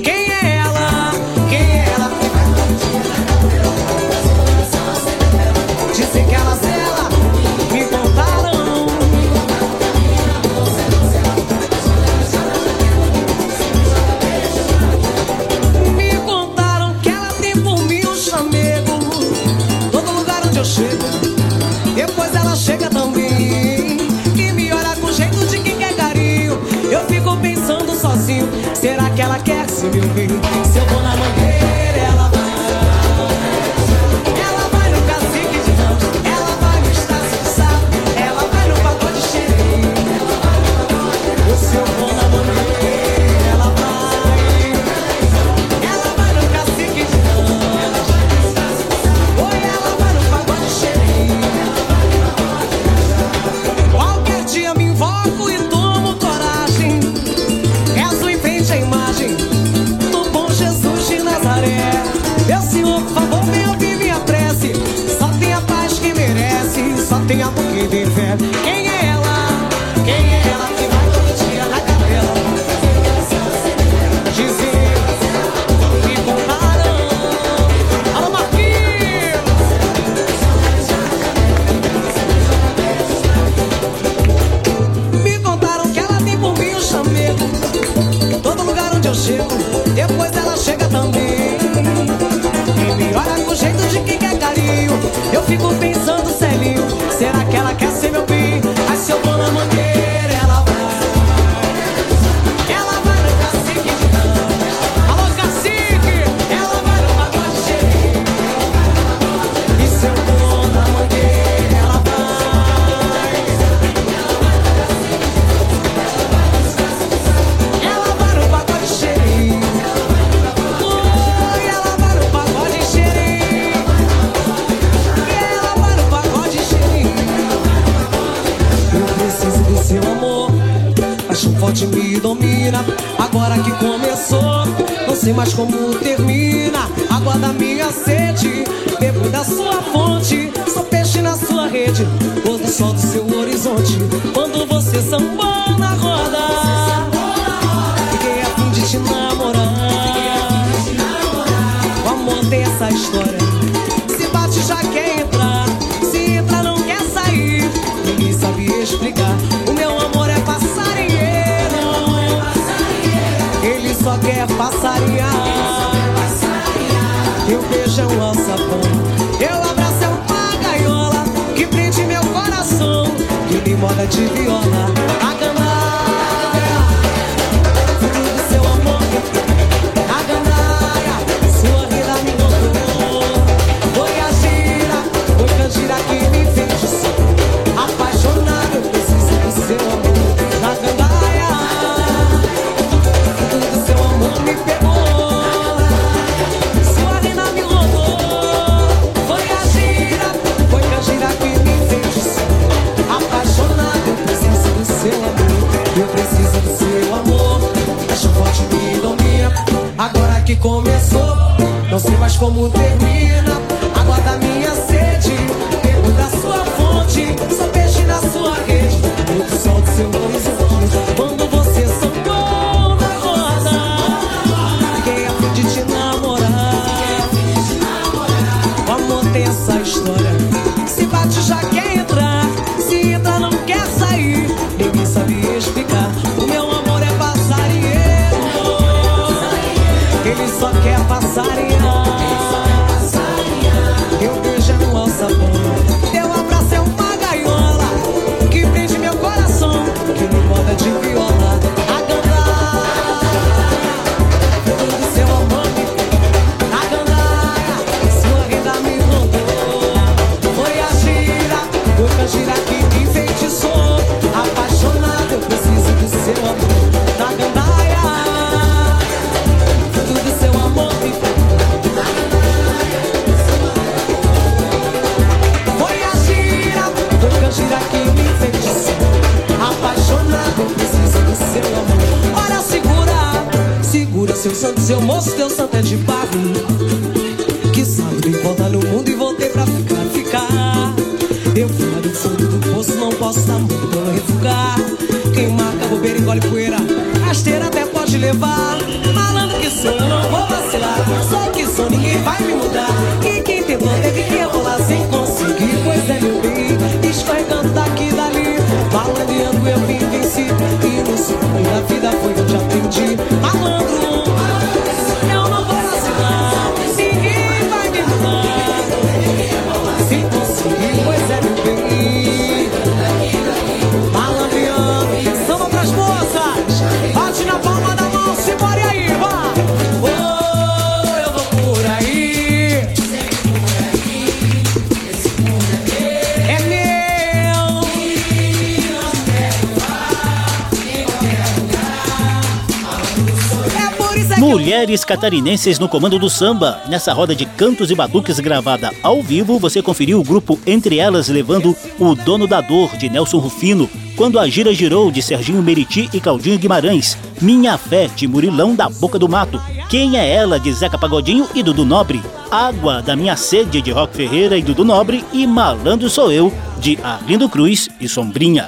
Mulheres 344.96 345.04
catarinenses 345.04 345.78
no 345.78 345.90
comando 345.90 346.18
do 346.18 346.30
samba. 346.30 346.80
Nessa 346.88 347.12
roda 347.12 347.34
de 347.34 347.44
cantos 347.44 347.90
e 347.90 347.94
batuques 347.94 348.40
gravada 348.40 348.90
ao 349.02 349.22
vivo, 349.22 349.58
você 349.58 349.82
conferiu 349.82 350.18
o 350.18 350.24
grupo 350.24 350.58
Entre 350.66 350.98
Elas 350.98 351.28
levando 351.28 351.76
O 351.98 352.14
Dono 352.14 352.46
da 352.46 352.62
Dor, 352.62 352.96
de 352.96 353.10
Nelson 353.10 353.36
Rufino, 353.36 353.90
Quando 354.16 354.38
a 354.38 354.48
Gira 354.48 354.72
Girou, 354.72 355.10
de 355.10 355.20
Serginho 355.20 355.62
Meriti 355.62 356.08
e 356.14 356.18
Claudinho 356.18 356.58
Guimarães, 356.58 357.18
Minha 357.42 357.76
Fé, 357.76 358.08
de 358.08 358.26
Murilão 358.26 358.74
da 358.74 358.88
Boca 358.88 359.18
do 359.18 359.28
Mato, 359.28 359.60
Quem 359.90 360.16
é 360.16 360.32
Ela, 360.32 360.58
de 360.58 360.72
Zeca 360.72 360.96
Pagodinho 360.96 361.46
e 361.54 361.62
Dudu 361.62 361.84
Nobre, 361.84 362.22
Água 362.50 363.02
da 363.02 363.14
Minha 363.14 363.36
Sede, 363.36 363.82
de 363.82 363.90
Rock 363.90 364.16
Ferreira 364.16 364.56
e 364.56 364.62
Dudu 364.62 364.82
Nobre, 364.82 365.22
e 365.30 365.46
Malandro 365.46 366.08
Sou 366.08 366.32
Eu, 366.32 366.50
de 366.78 366.98
Arlindo 367.02 367.50
Cruz 367.50 367.90
e 368.00 368.08
Sombrinha. 368.08 368.66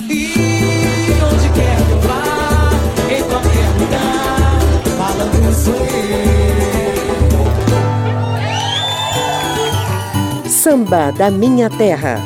Samba 10.68 11.10
da 11.10 11.30
Minha 11.30 11.70
Terra. 11.70 12.20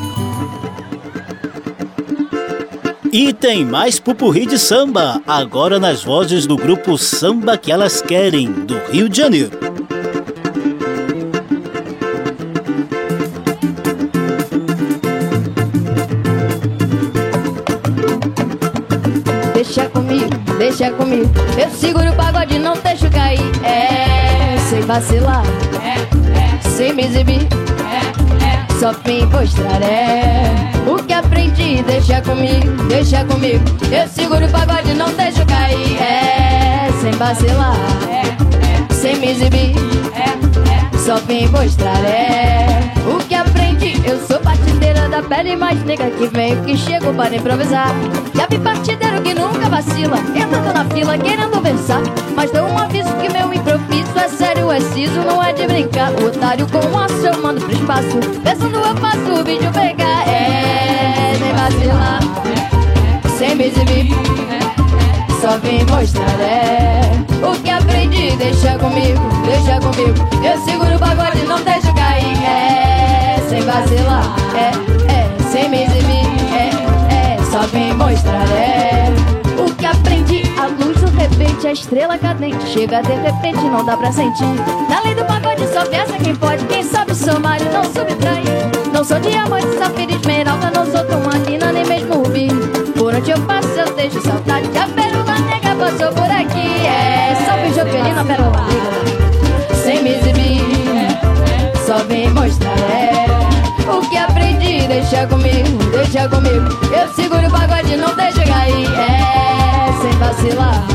E 3.12 3.32
tem 3.32 3.64
mais 3.64 4.00
pupurri 4.00 4.46
de 4.46 4.58
samba, 4.58 5.22
agora 5.24 5.78
nas 5.78 6.02
vozes 6.02 6.44
do 6.44 6.56
grupo 6.56 6.98
Samba 6.98 7.56
Que 7.56 7.70
Elas 7.70 8.02
Querem, 8.02 8.50
do 8.50 8.76
Rio 8.90 9.08
de 9.08 9.16
Janeiro. 9.16 9.50
Deixa 19.54 19.88
comigo, 19.88 20.30
deixa 20.58 20.90
comigo. 20.90 21.30
Eu 21.56 21.70
seguro 21.70 22.10
o 22.10 22.16
pagode, 22.16 22.58
não 22.58 22.74
deixo 22.74 23.08
cair. 23.08 23.38
É, 23.64 24.58
sem 24.68 24.80
vacilar. 24.80 25.44
É, 25.80 26.00
é, 26.36 26.68
sem 26.68 26.92
me 26.92 27.04
exibir. 27.04 27.61
É, 28.82 28.84
é, 28.84 28.92
só 28.92 28.92
vim. 28.94 29.84
É, 29.84 30.90
o 30.90 31.02
que 31.04 31.12
aprendi, 31.12 31.82
deixa 31.84 32.20
comigo, 32.20 32.82
deixa 32.88 33.24
comigo. 33.24 33.64
Eu 33.92 34.08
seguro 34.08 34.44
o 34.44 34.50
pagode, 34.50 34.92
não 34.94 35.12
deixo 35.14 35.46
cair. 35.46 35.96
É, 36.00 36.90
sem 37.00 37.12
vacilar. 37.12 37.76
É, 38.08 38.22
é, 38.90 38.94
sem 38.94 39.16
me 39.16 39.30
exibir. 39.30 39.74
É, 40.14 40.24
é, 40.24 40.98
só 40.98 41.16
vim 41.18 41.46
mostrar. 41.46 42.91
É, 43.02 43.08
o 43.08 43.18
que 43.18 43.34
aprendi, 43.34 43.94
eu 44.06 44.18
sou 44.26 44.38
partideira 44.40 45.08
da 45.08 45.22
pele 45.22 45.56
mais 45.56 45.82
negra 45.84 46.10
que 46.10 46.26
venho, 46.28 46.62
que 46.64 46.76
chego 46.76 47.12
para 47.14 47.34
improvisar. 47.34 47.88
Já 48.34 48.46
vi 48.46 48.58
partideiro 48.58 49.20
que 49.22 49.34
nunca 49.34 49.68
vacila, 49.68 50.18
entrando 50.34 50.72
na 50.72 50.84
fila 50.86 51.18
querendo 51.18 51.60
versar. 51.60 52.02
Mas 52.34 52.50
dou 52.50 52.64
um 52.64 52.78
aviso 52.78 53.12
que 53.16 53.28
meu 53.28 53.52
improviso 53.52 54.18
é 54.18 54.28
sério, 54.28 54.70
é 54.70 54.80
siso, 54.80 55.20
não 55.20 55.42
é 55.42 55.52
de 55.52 55.66
brincar. 55.66 56.12
Otário 56.12 56.66
com 56.68 56.78
o 56.78 56.98
aço 56.98 57.26
eu 57.26 57.42
mando 57.42 57.60
pro 57.60 57.72
espaço, 57.72 58.18
pensando 58.42 58.76
eu 58.76 58.96
faço 58.96 59.40
o 59.40 59.44
vídeo 59.44 59.70
pegar. 59.72 60.28
É, 60.28 61.34
sem 61.38 61.52
vacilar, 61.52 62.20
sem 63.38 63.54
me 63.56 63.66
exibir. 63.66 64.42
Só 65.42 65.58
vim 65.58 65.84
mostrar, 65.90 66.40
é 66.40 67.00
O 67.42 67.60
que 67.62 67.70
aprendi, 67.70 68.30
deixa 68.36 68.78
comigo, 68.78 69.18
deixa 69.44 69.80
comigo 69.80 70.14
Eu 70.40 70.64
seguro 70.64 70.94
o 70.94 70.98
pagode, 71.00 71.42
não 71.48 71.60
deixo 71.64 71.92
cair 71.94 72.81
sem 73.52 73.60
vacilar. 73.60 74.34
É, 74.54 75.12
é, 75.12 75.50
sem 75.50 75.68
me 75.68 75.84
exibir. 75.84 76.24
É, 76.54 77.34
é, 77.34 77.44
só 77.50 77.60
vem 77.66 77.92
mostrar. 77.92 78.48
É 78.48 79.12
o 79.58 79.74
que 79.74 79.84
aprendi. 79.84 80.42
A 80.58 80.68
luz 80.82 80.98
do 80.98 81.10
repente, 81.18 81.66
a 81.66 81.72
estrela 81.72 82.16
cadente. 82.16 82.66
Chega 82.66 83.02
de 83.02 83.12
repente, 83.12 83.60
não 83.60 83.84
dá 83.84 83.94
pra 83.96 84.10
sentir. 84.10 84.54
Na 84.88 85.02
lei 85.02 85.14
do 85.14 85.24
pagode, 85.26 85.66
só 85.68 85.84
peça 85.84 86.14
quem 86.14 86.34
pode. 86.34 86.64
Quem 86.64 86.82
sabe 86.82 87.14
somar 87.14 87.60
e 87.60 87.64
não 87.64 87.84
subtrair. 87.84 88.46
Não 88.90 89.04
sou 89.04 89.20
diamante, 89.20 89.76
safira, 89.76 90.12
esmeralda. 90.12 90.70
Não 90.70 90.86
sou 90.86 91.04
tomanina, 91.04 91.72
nem 91.72 91.84
mesmo 91.84 92.22
rubi. 92.22 92.48
Por 92.96 93.14
onde 93.14 93.32
eu 93.32 93.40
passo, 93.42 93.68
eu 93.68 93.94
deixo 93.94 94.22
saudade. 94.22 94.66
A 94.78 94.88
pérola 94.88 95.38
nega 95.40 95.74
passou 95.74 96.10
por 96.12 96.30
aqui. 96.30 96.86
É, 96.86 97.36
só 97.40 97.52
salve 97.52 97.74
Jovelina, 97.74 98.24
pérola. 98.24 98.66
Sem 99.84 100.02
me 100.02 100.14
exibir 100.14 100.52
só 101.92 101.98
vem 102.04 102.30
mostrar 102.30 102.71
deixa 104.92 105.26
comigo, 105.26 105.78
deixa 105.90 106.28
comigo 106.28 106.68
Eu 106.92 107.08
seguro 107.14 107.46
o 107.46 107.50
pagode, 107.50 107.96
não 107.96 108.14
deixa 108.14 108.44
cair 108.44 108.88
É, 108.94 109.92
sem 110.00 110.12
vacilar 110.18 110.92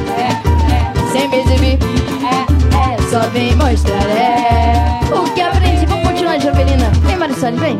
sem 1.11 1.27
me 1.29 1.37
exibir. 1.39 1.79
É, 2.23 2.93
é, 2.93 3.09
só 3.09 3.21
vem 3.29 3.55
mostrar, 3.55 4.07
é. 4.09 4.99
O 5.11 5.23
que 5.33 5.41
aprendi, 5.41 5.85
vamos 5.85 6.07
continuar, 6.07 6.39
Jovelina. 6.39 6.91
Vem, 7.05 7.17
Marisol, 7.17 7.53
vem. 7.53 7.79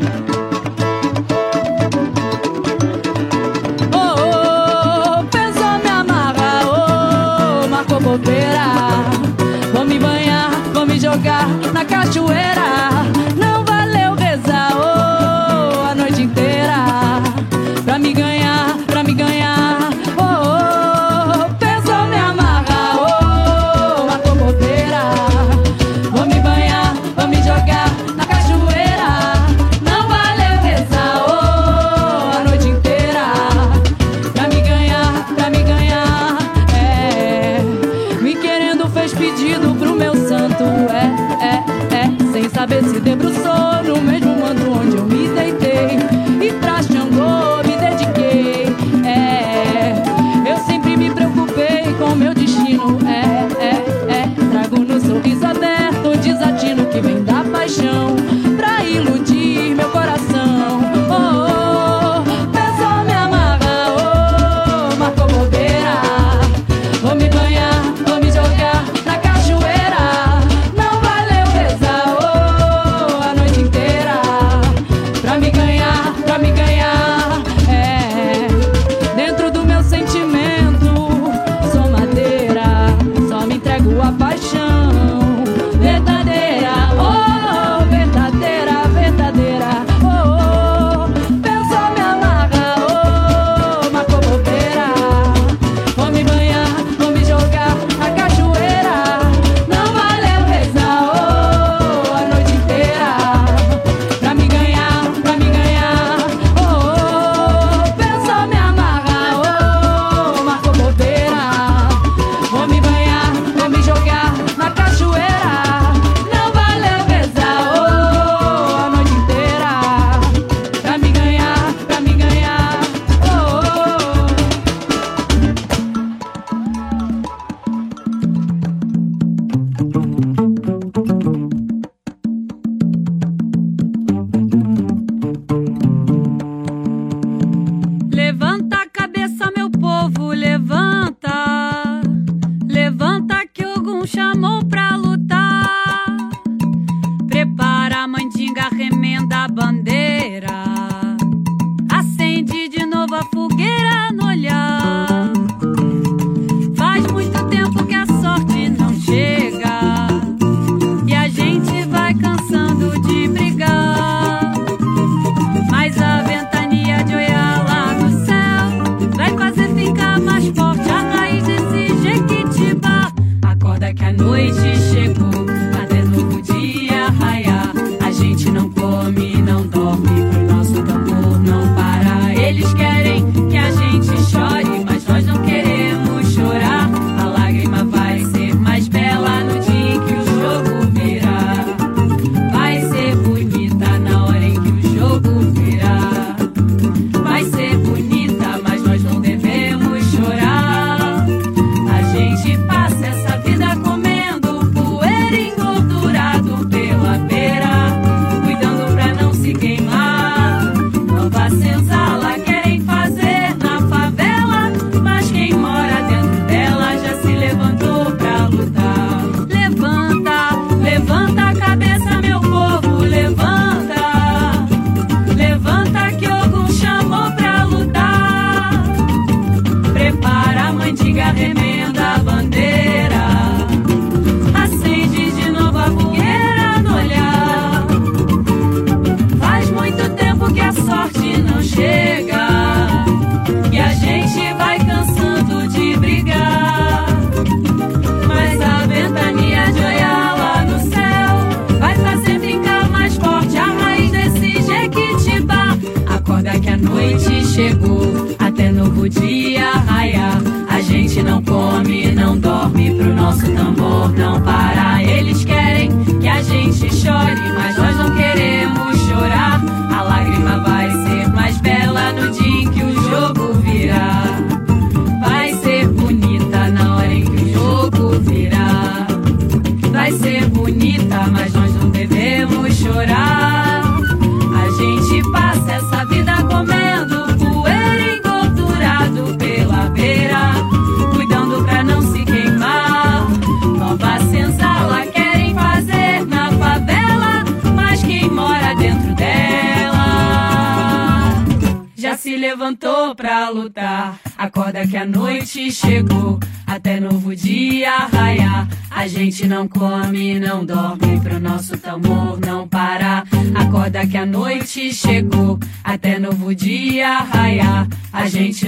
Oh, 3.93 5.19
oh, 5.19 5.23
pensou 5.25 5.79
me 5.83 5.89
amarrar, 5.89 6.63
oh, 6.65 7.67
marcou 7.67 7.99
bobeira. 7.99 8.65
Vou 9.73 9.85
me 9.85 9.99
banhar, 9.99 10.51
vou 10.73 10.85
me 10.85 10.99
jogar 10.99 11.47
na 11.73 11.85
cachoeira. 11.85 12.89
Não 13.35 13.63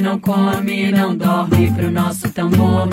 não 0.10 0.20
come, 0.20 0.92
não 0.92 1.16
dorme, 1.16 1.72
pro 1.72 1.92
nosso 1.92 2.28
tambor 2.32 2.89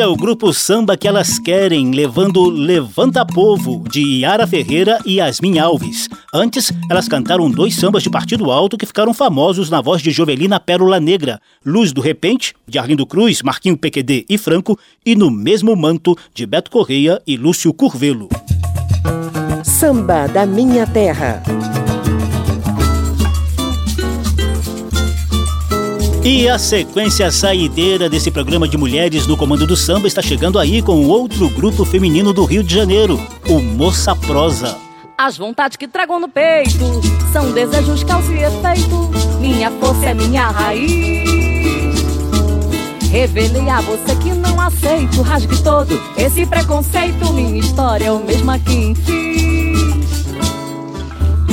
É 0.00 0.06
o 0.06 0.16
grupo 0.16 0.50
samba 0.54 0.96
que 0.96 1.06
elas 1.06 1.38
querem, 1.38 1.90
levando 1.90 2.48
Levanta 2.48 3.22
Povo, 3.26 3.84
de 3.86 4.20
Yara 4.20 4.46
Ferreira 4.46 4.98
e 5.04 5.16
Yasmin 5.16 5.58
Alves. 5.58 6.08
Antes, 6.32 6.72
elas 6.90 7.06
cantaram 7.06 7.50
dois 7.50 7.74
sambas 7.74 8.02
de 8.02 8.08
partido 8.08 8.50
alto 8.50 8.78
que 8.78 8.86
ficaram 8.86 9.12
famosos 9.12 9.68
na 9.68 9.82
voz 9.82 10.00
de 10.00 10.10
Jovelina 10.10 10.58
Pérola 10.58 10.98
Negra, 10.98 11.38
Luz 11.62 11.92
do 11.92 12.00
Repente, 12.00 12.54
de 12.66 12.78
Arlindo 12.78 13.04
Cruz, 13.04 13.42
Marquinho 13.42 13.76
PQD 13.76 14.24
e 14.26 14.38
Franco, 14.38 14.78
e 15.04 15.14
No 15.14 15.30
Mesmo 15.30 15.76
Manto, 15.76 16.16
de 16.32 16.46
Beto 16.46 16.70
Correia 16.70 17.20
e 17.26 17.36
Lúcio 17.36 17.70
Curvelo. 17.74 18.30
Samba 19.62 20.26
da 20.28 20.46
Minha 20.46 20.86
Terra. 20.86 21.42
E 26.22 26.46
a 26.50 26.58
sequência 26.58 27.30
saideira 27.30 28.06
desse 28.06 28.30
programa 28.30 28.68
de 28.68 28.76
mulheres 28.76 29.26
no 29.26 29.38
comando 29.38 29.66
do 29.66 29.74
samba 29.74 30.06
está 30.06 30.20
chegando 30.20 30.58
aí 30.58 30.82
com 30.82 31.06
outro 31.06 31.48
grupo 31.48 31.82
feminino 31.82 32.30
do 32.30 32.44
Rio 32.44 32.62
de 32.62 32.74
Janeiro, 32.74 33.18
o 33.48 33.58
Moça 33.58 34.14
Prosa. 34.14 34.76
As 35.16 35.38
vontades 35.38 35.78
que 35.78 35.88
trago 35.88 36.18
no 36.18 36.28
peito 36.28 37.00
são 37.32 37.50
desejos, 37.52 38.04
causa 38.04 38.30
e 38.34 38.42
efeito. 38.42 39.10
Minha 39.40 39.70
força 39.70 40.06
é 40.10 40.14
minha 40.14 40.48
raiz. 40.48 41.30
Revelei 43.10 43.70
a 43.70 43.80
você 43.80 44.14
que 44.16 44.30
não 44.30 44.60
aceito, 44.60 45.22
rasgue 45.22 45.62
todo 45.62 45.98
esse 46.18 46.44
preconceito. 46.44 47.32
Minha 47.32 47.60
história 47.60 48.04
é 48.04 48.12
o 48.12 48.22
mesmo 48.22 48.52
que 48.60 48.94
fiz. 48.94 49.99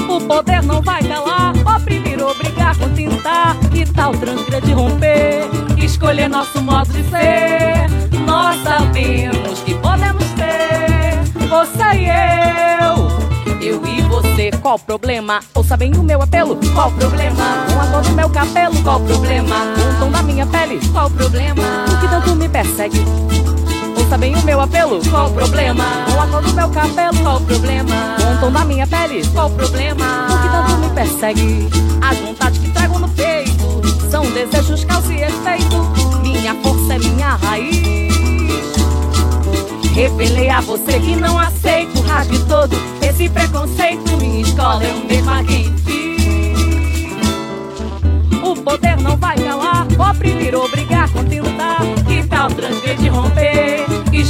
O 0.09 0.21
poder 0.21 0.63
não 0.63 0.81
vai 0.81 1.03
calar, 1.03 1.53
oprimir, 1.75 2.21
obrigar, 2.23 2.75
contentar. 2.77 3.55
Que 3.71 3.85
tal 3.85 4.13
transgredir, 4.13 4.75
romper, 4.75 5.43
escolher 5.77 6.29
nosso 6.29 6.61
modo 6.61 6.91
de 6.91 7.03
ser? 7.09 7.87
Nós 8.25 8.61
sabemos 8.63 9.59
que 9.59 9.73
podemos 9.75 10.23
ter, 10.31 11.47
você 11.47 11.97
e 11.97 12.07
eu. 12.09 13.17
Eu 13.61 13.85
e 13.85 14.01
você, 14.03 14.51
qual 14.61 14.75
o 14.75 14.79
problema? 14.79 15.39
Ouça 15.53 15.75
bem 15.75 15.93
o 15.95 16.03
meu 16.03 16.21
apelo, 16.21 16.57
qual 16.73 16.91
problema? 16.91 17.65
Com 17.73 17.81
a 17.81 17.87
cor 17.87 18.01
do 18.01 18.11
meu 18.13 18.29
cabelo, 18.29 18.83
qual 18.83 18.99
problema? 19.01 19.55
Com 19.75 19.95
o 19.95 19.99
tom 19.99 20.11
da 20.11 20.23
minha 20.23 20.45
pele, 20.45 20.79
qual 20.91 21.09
problema? 21.09 21.63
O 21.91 21.99
que 21.99 22.07
tanto 22.07 22.35
me 22.35 22.47
persegue? 22.47 23.03
Ouça 24.07 24.17
bem 24.17 24.33
o 24.35 24.41
meu 24.43 24.61
apelo, 24.61 25.01
qual 25.09 25.27
o 25.27 25.33
problema? 25.33 25.83
Com 26.09 26.21
a 26.21 26.27
cor 26.27 26.41
do 26.41 26.53
meu 26.53 26.69
cabelo, 26.69 27.17
qual 27.21 27.37
o 27.39 27.41
problema? 27.41 28.15
Com 28.17 28.35
o 28.35 28.39
tom 28.39 28.51
da 28.53 28.63
minha 28.63 28.87
pele, 28.87 29.21
qual 29.33 29.49
o 29.49 29.51
problema? 29.51 30.27
O 30.29 30.41
que 30.41 30.49
tanto 30.49 30.77
me 30.77 30.89
persegue? 30.91 31.67
As 32.01 32.17
vontades 32.19 32.57
que 32.57 32.69
trago 32.71 32.99
no 32.99 33.09
peito 33.09 34.09
são 34.09 34.23
desejos, 34.31 34.85
causa 34.85 35.11
e 35.11 35.23
efeito. 35.23 35.75
Minha 36.21 36.55
força 36.63 36.93
é 36.93 36.99
minha 36.99 37.35
raiz. 37.35 38.13
Revelei 39.93 40.51
a 40.51 40.61
você 40.61 41.01
que 41.01 41.13
não 41.17 41.37
aceito, 41.37 41.99
rasgue 42.03 42.39
todo 42.45 42.77
esse 43.01 43.27
preconceito. 43.27 44.09
Minha 44.21 44.39
escola 44.39 44.85
é 44.85 44.93
o 44.93 45.05
mesmo 45.05 45.31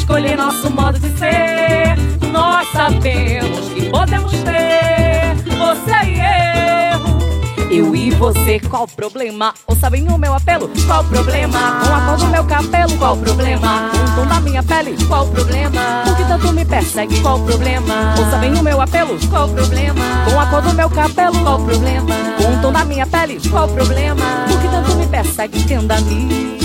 escolher 0.07 0.37
nosso 0.37 0.71
modo 0.71 0.97
de 0.97 1.09
ser? 1.19 1.97
Nós 2.31 2.65
sabemos 2.71 3.59
que 3.73 3.89
podemos 3.89 4.31
ter, 4.31 5.35
você 5.57 6.05
e 6.05 6.19
eu. 6.21 7.67
Eu 7.69 7.93
e 7.93 8.11
você, 8.11 8.57
qual 8.57 8.87
problema? 8.87 9.53
Ouça 9.67 9.89
bem 9.89 10.07
o 10.07 10.17
meu 10.17 10.33
apelo, 10.33 10.71
qual 10.87 11.03
problema? 11.03 11.81
Com 11.81 11.93
a 11.93 12.05
cor 12.05 12.17
do 12.19 12.27
meu 12.27 12.45
cabelo, 12.45 12.97
qual 12.97 13.17
problema? 13.17 13.91
Com 13.91 13.97
o 13.97 14.15
tom 14.15 14.27
da 14.27 14.39
minha 14.39 14.63
pele, 14.63 14.95
qual 15.07 15.27
problema? 15.27 15.81
Por 16.05 16.15
que 16.15 16.23
tanto 16.23 16.53
me 16.53 16.63
persegue, 16.63 17.19
qual 17.19 17.41
problema? 17.41 18.15
Ouça 18.17 18.37
bem 18.37 18.53
o 18.53 18.63
meu 18.63 18.79
apelo, 18.79 19.19
qual 19.29 19.49
problema? 19.49 20.01
Com 20.23 20.39
a 20.39 20.45
cor 20.45 20.61
do 20.61 20.73
meu 20.73 20.89
cabelo, 20.89 21.37
qual 21.43 21.59
problema? 21.59 22.15
Com 22.37 22.57
o 22.57 22.61
tom 22.61 22.71
da 22.71 22.85
minha 22.85 23.05
pele, 23.05 23.41
qual 23.49 23.67
problema? 23.67 24.23
Por 24.47 24.61
que 24.61 24.69
tanto 24.69 24.95
me 24.95 25.05
persegue, 25.05 25.59
entenda-me 25.59 26.57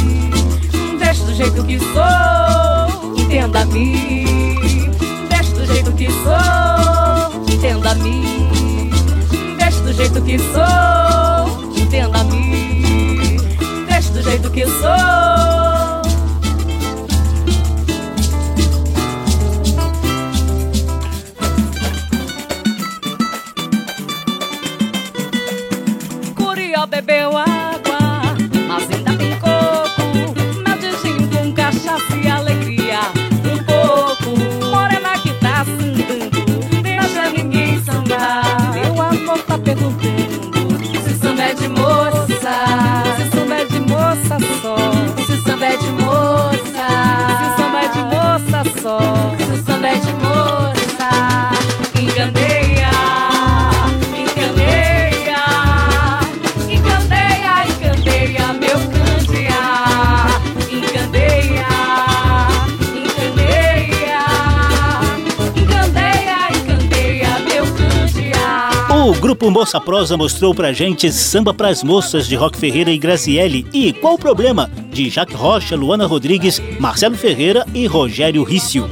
Deixa 0.99 1.25
do 1.25 1.35
jeito 1.35 1.65
que 1.65 1.79
sou, 1.81 2.72
entenda-me 3.33 4.25
Deixa 5.31 5.53
do 5.55 5.67
jeito 5.67 5.93
que 5.93 6.07
sou, 6.11 7.43
entenda-me 7.51 8.33
Deixa 9.57 9.81
do 9.81 9.93
jeito 9.93 10.23
que 10.23 10.39
sou, 10.39 11.73
entenda-me. 11.77 13.39
Deixa 13.89 14.13
do 14.13 14.23
jeito 14.23 14.51
que 14.51 14.67
sou. 14.67 15.33
Bebeu 26.91 27.39
água, 27.39 27.52
ninguém 39.83 40.22
grupo 69.43 69.51
Moça 69.51 69.81
Prosa 69.81 70.17
mostrou 70.17 70.55
pra 70.55 70.73
gente 70.73 71.11
Samba 71.11 71.53
pras 71.53 71.83
Moças 71.83 72.29
de 72.29 72.37
Rock 72.37 72.57
Ferreira 72.57 72.93
e 72.93 72.99
Graciele 72.99 73.67
e 73.73 73.93
Qual 73.93 74.15
o 74.15 74.19
Problema 74.19 74.71
de 74.93 75.11
Jaque 75.11 75.35
Rocha, 75.35 75.75
Luana 75.75 76.07
Rodrigues, 76.07 76.63
Marcelo 76.79 77.17
Ferreira 77.17 77.67
e 77.75 77.87
Rogério 77.87 78.45
Rício. 78.45 78.89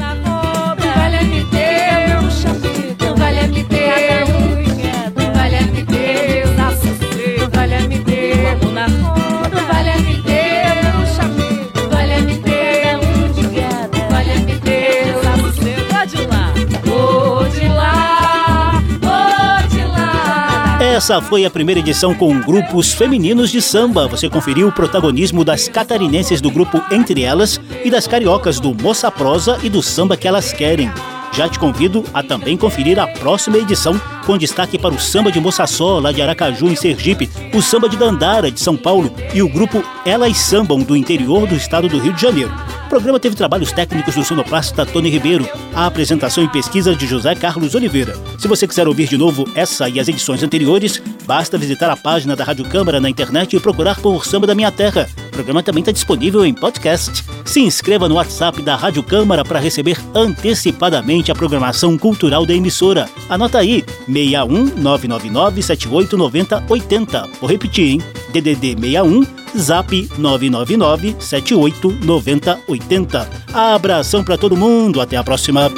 Essa 21.00 21.18
foi 21.18 21.46
a 21.46 21.50
primeira 21.50 21.80
edição 21.80 22.14
com 22.14 22.38
grupos 22.42 22.92
femininos 22.92 23.50
de 23.50 23.62
samba. 23.62 24.06
Você 24.06 24.28
conferiu 24.28 24.68
o 24.68 24.72
protagonismo 24.72 25.42
das 25.42 25.66
catarinenses 25.66 26.42
do 26.42 26.50
grupo 26.50 26.78
Entre 26.92 27.22
Elas 27.22 27.58
e 27.82 27.90
das 27.90 28.06
cariocas 28.06 28.60
do 28.60 28.74
Moça 28.74 29.10
Prosa 29.10 29.58
e 29.62 29.70
do 29.70 29.82
Samba 29.82 30.14
Que 30.14 30.28
Elas 30.28 30.52
Querem. 30.52 30.92
Já 31.32 31.48
te 31.48 31.58
convido 31.58 32.04
a 32.12 32.22
também 32.22 32.54
conferir 32.54 32.98
a 32.98 33.06
próxima 33.06 33.56
edição, 33.56 33.98
com 34.26 34.36
destaque 34.36 34.78
para 34.78 34.94
o 34.94 35.00
samba 35.00 35.32
de 35.32 35.40
Moça 35.40 35.66
Só, 35.66 35.98
lá 35.98 36.12
de 36.12 36.20
Aracaju, 36.20 36.68
em 36.68 36.76
Sergipe, 36.76 37.30
o 37.54 37.62
samba 37.62 37.88
de 37.88 37.96
Dandara, 37.96 38.50
de 38.50 38.60
São 38.60 38.76
Paulo, 38.76 39.10
e 39.32 39.40
o 39.40 39.48
grupo 39.48 39.82
Elas 40.04 40.36
Sambam, 40.36 40.80
do 40.80 40.94
interior 40.94 41.46
do 41.46 41.54
estado 41.54 41.88
do 41.88 41.98
Rio 41.98 42.12
de 42.12 42.20
Janeiro. 42.20 42.52
O 42.90 42.98
programa 42.98 43.20
teve 43.20 43.36
trabalhos 43.36 43.70
técnicos 43.70 44.16
do 44.16 44.24
sonoplasta 44.24 44.84
Tony 44.84 45.08
Ribeiro, 45.08 45.48
a 45.72 45.86
apresentação 45.86 46.42
e 46.42 46.48
pesquisa 46.48 46.92
de 46.92 47.06
José 47.06 47.36
Carlos 47.36 47.76
Oliveira. 47.76 48.16
Se 48.36 48.48
você 48.48 48.66
quiser 48.66 48.88
ouvir 48.88 49.06
de 49.06 49.16
novo 49.16 49.48
essa 49.54 49.88
e 49.88 50.00
as 50.00 50.08
edições 50.08 50.42
anteriores, 50.42 51.00
basta 51.24 51.56
visitar 51.56 51.88
a 51.88 51.96
página 51.96 52.34
da 52.34 52.42
Rádio 52.42 52.64
Câmara 52.64 53.00
na 53.00 53.08
internet 53.08 53.54
e 53.54 53.60
procurar 53.60 54.00
por 54.00 54.26
Samba 54.26 54.48
da 54.48 54.56
Minha 54.56 54.72
Terra. 54.72 55.08
Programa 55.40 55.62
também 55.62 55.80
está 55.80 55.90
disponível 55.90 56.44
em 56.44 56.52
podcast. 56.52 57.24
Se 57.46 57.60
inscreva 57.60 58.06
no 58.06 58.16
WhatsApp 58.16 58.60
da 58.60 58.76
Rádio 58.76 59.02
Câmara 59.02 59.42
para 59.42 59.58
receber 59.58 59.98
antecipadamente 60.14 61.32
a 61.32 61.34
programação 61.34 61.96
cultural 61.96 62.44
da 62.44 62.52
emissora. 62.52 63.08
Anota 63.26 63.56
aí, 63.56 63.82
61 64.06 64.66
999 64.76 65.62
7890 65.62 66.64
80. 66.68 67.28
Vou 67.40 67.48
repetir, 67.48 67.88
hein? 67.88 68.02
DDD 68.34 68.76
61 68.78 69.26
Zap 69.58 70.10
999 70.18 71.16
78 71.18 71.90
90 72.04 72.60
80. 72.68 73.28
Abração 73.54 74.22
para 74.22 74.36
todo 74.36 74.54
mundo, 74.54 75.00
até 75.00 75.16
a 75.16 75.24
próxima. 75.24 75.72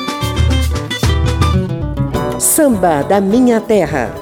Samba 2.40 3.02
da 3.04 3.20
Minha 3.20 3.60
Terra. 3.60 4.21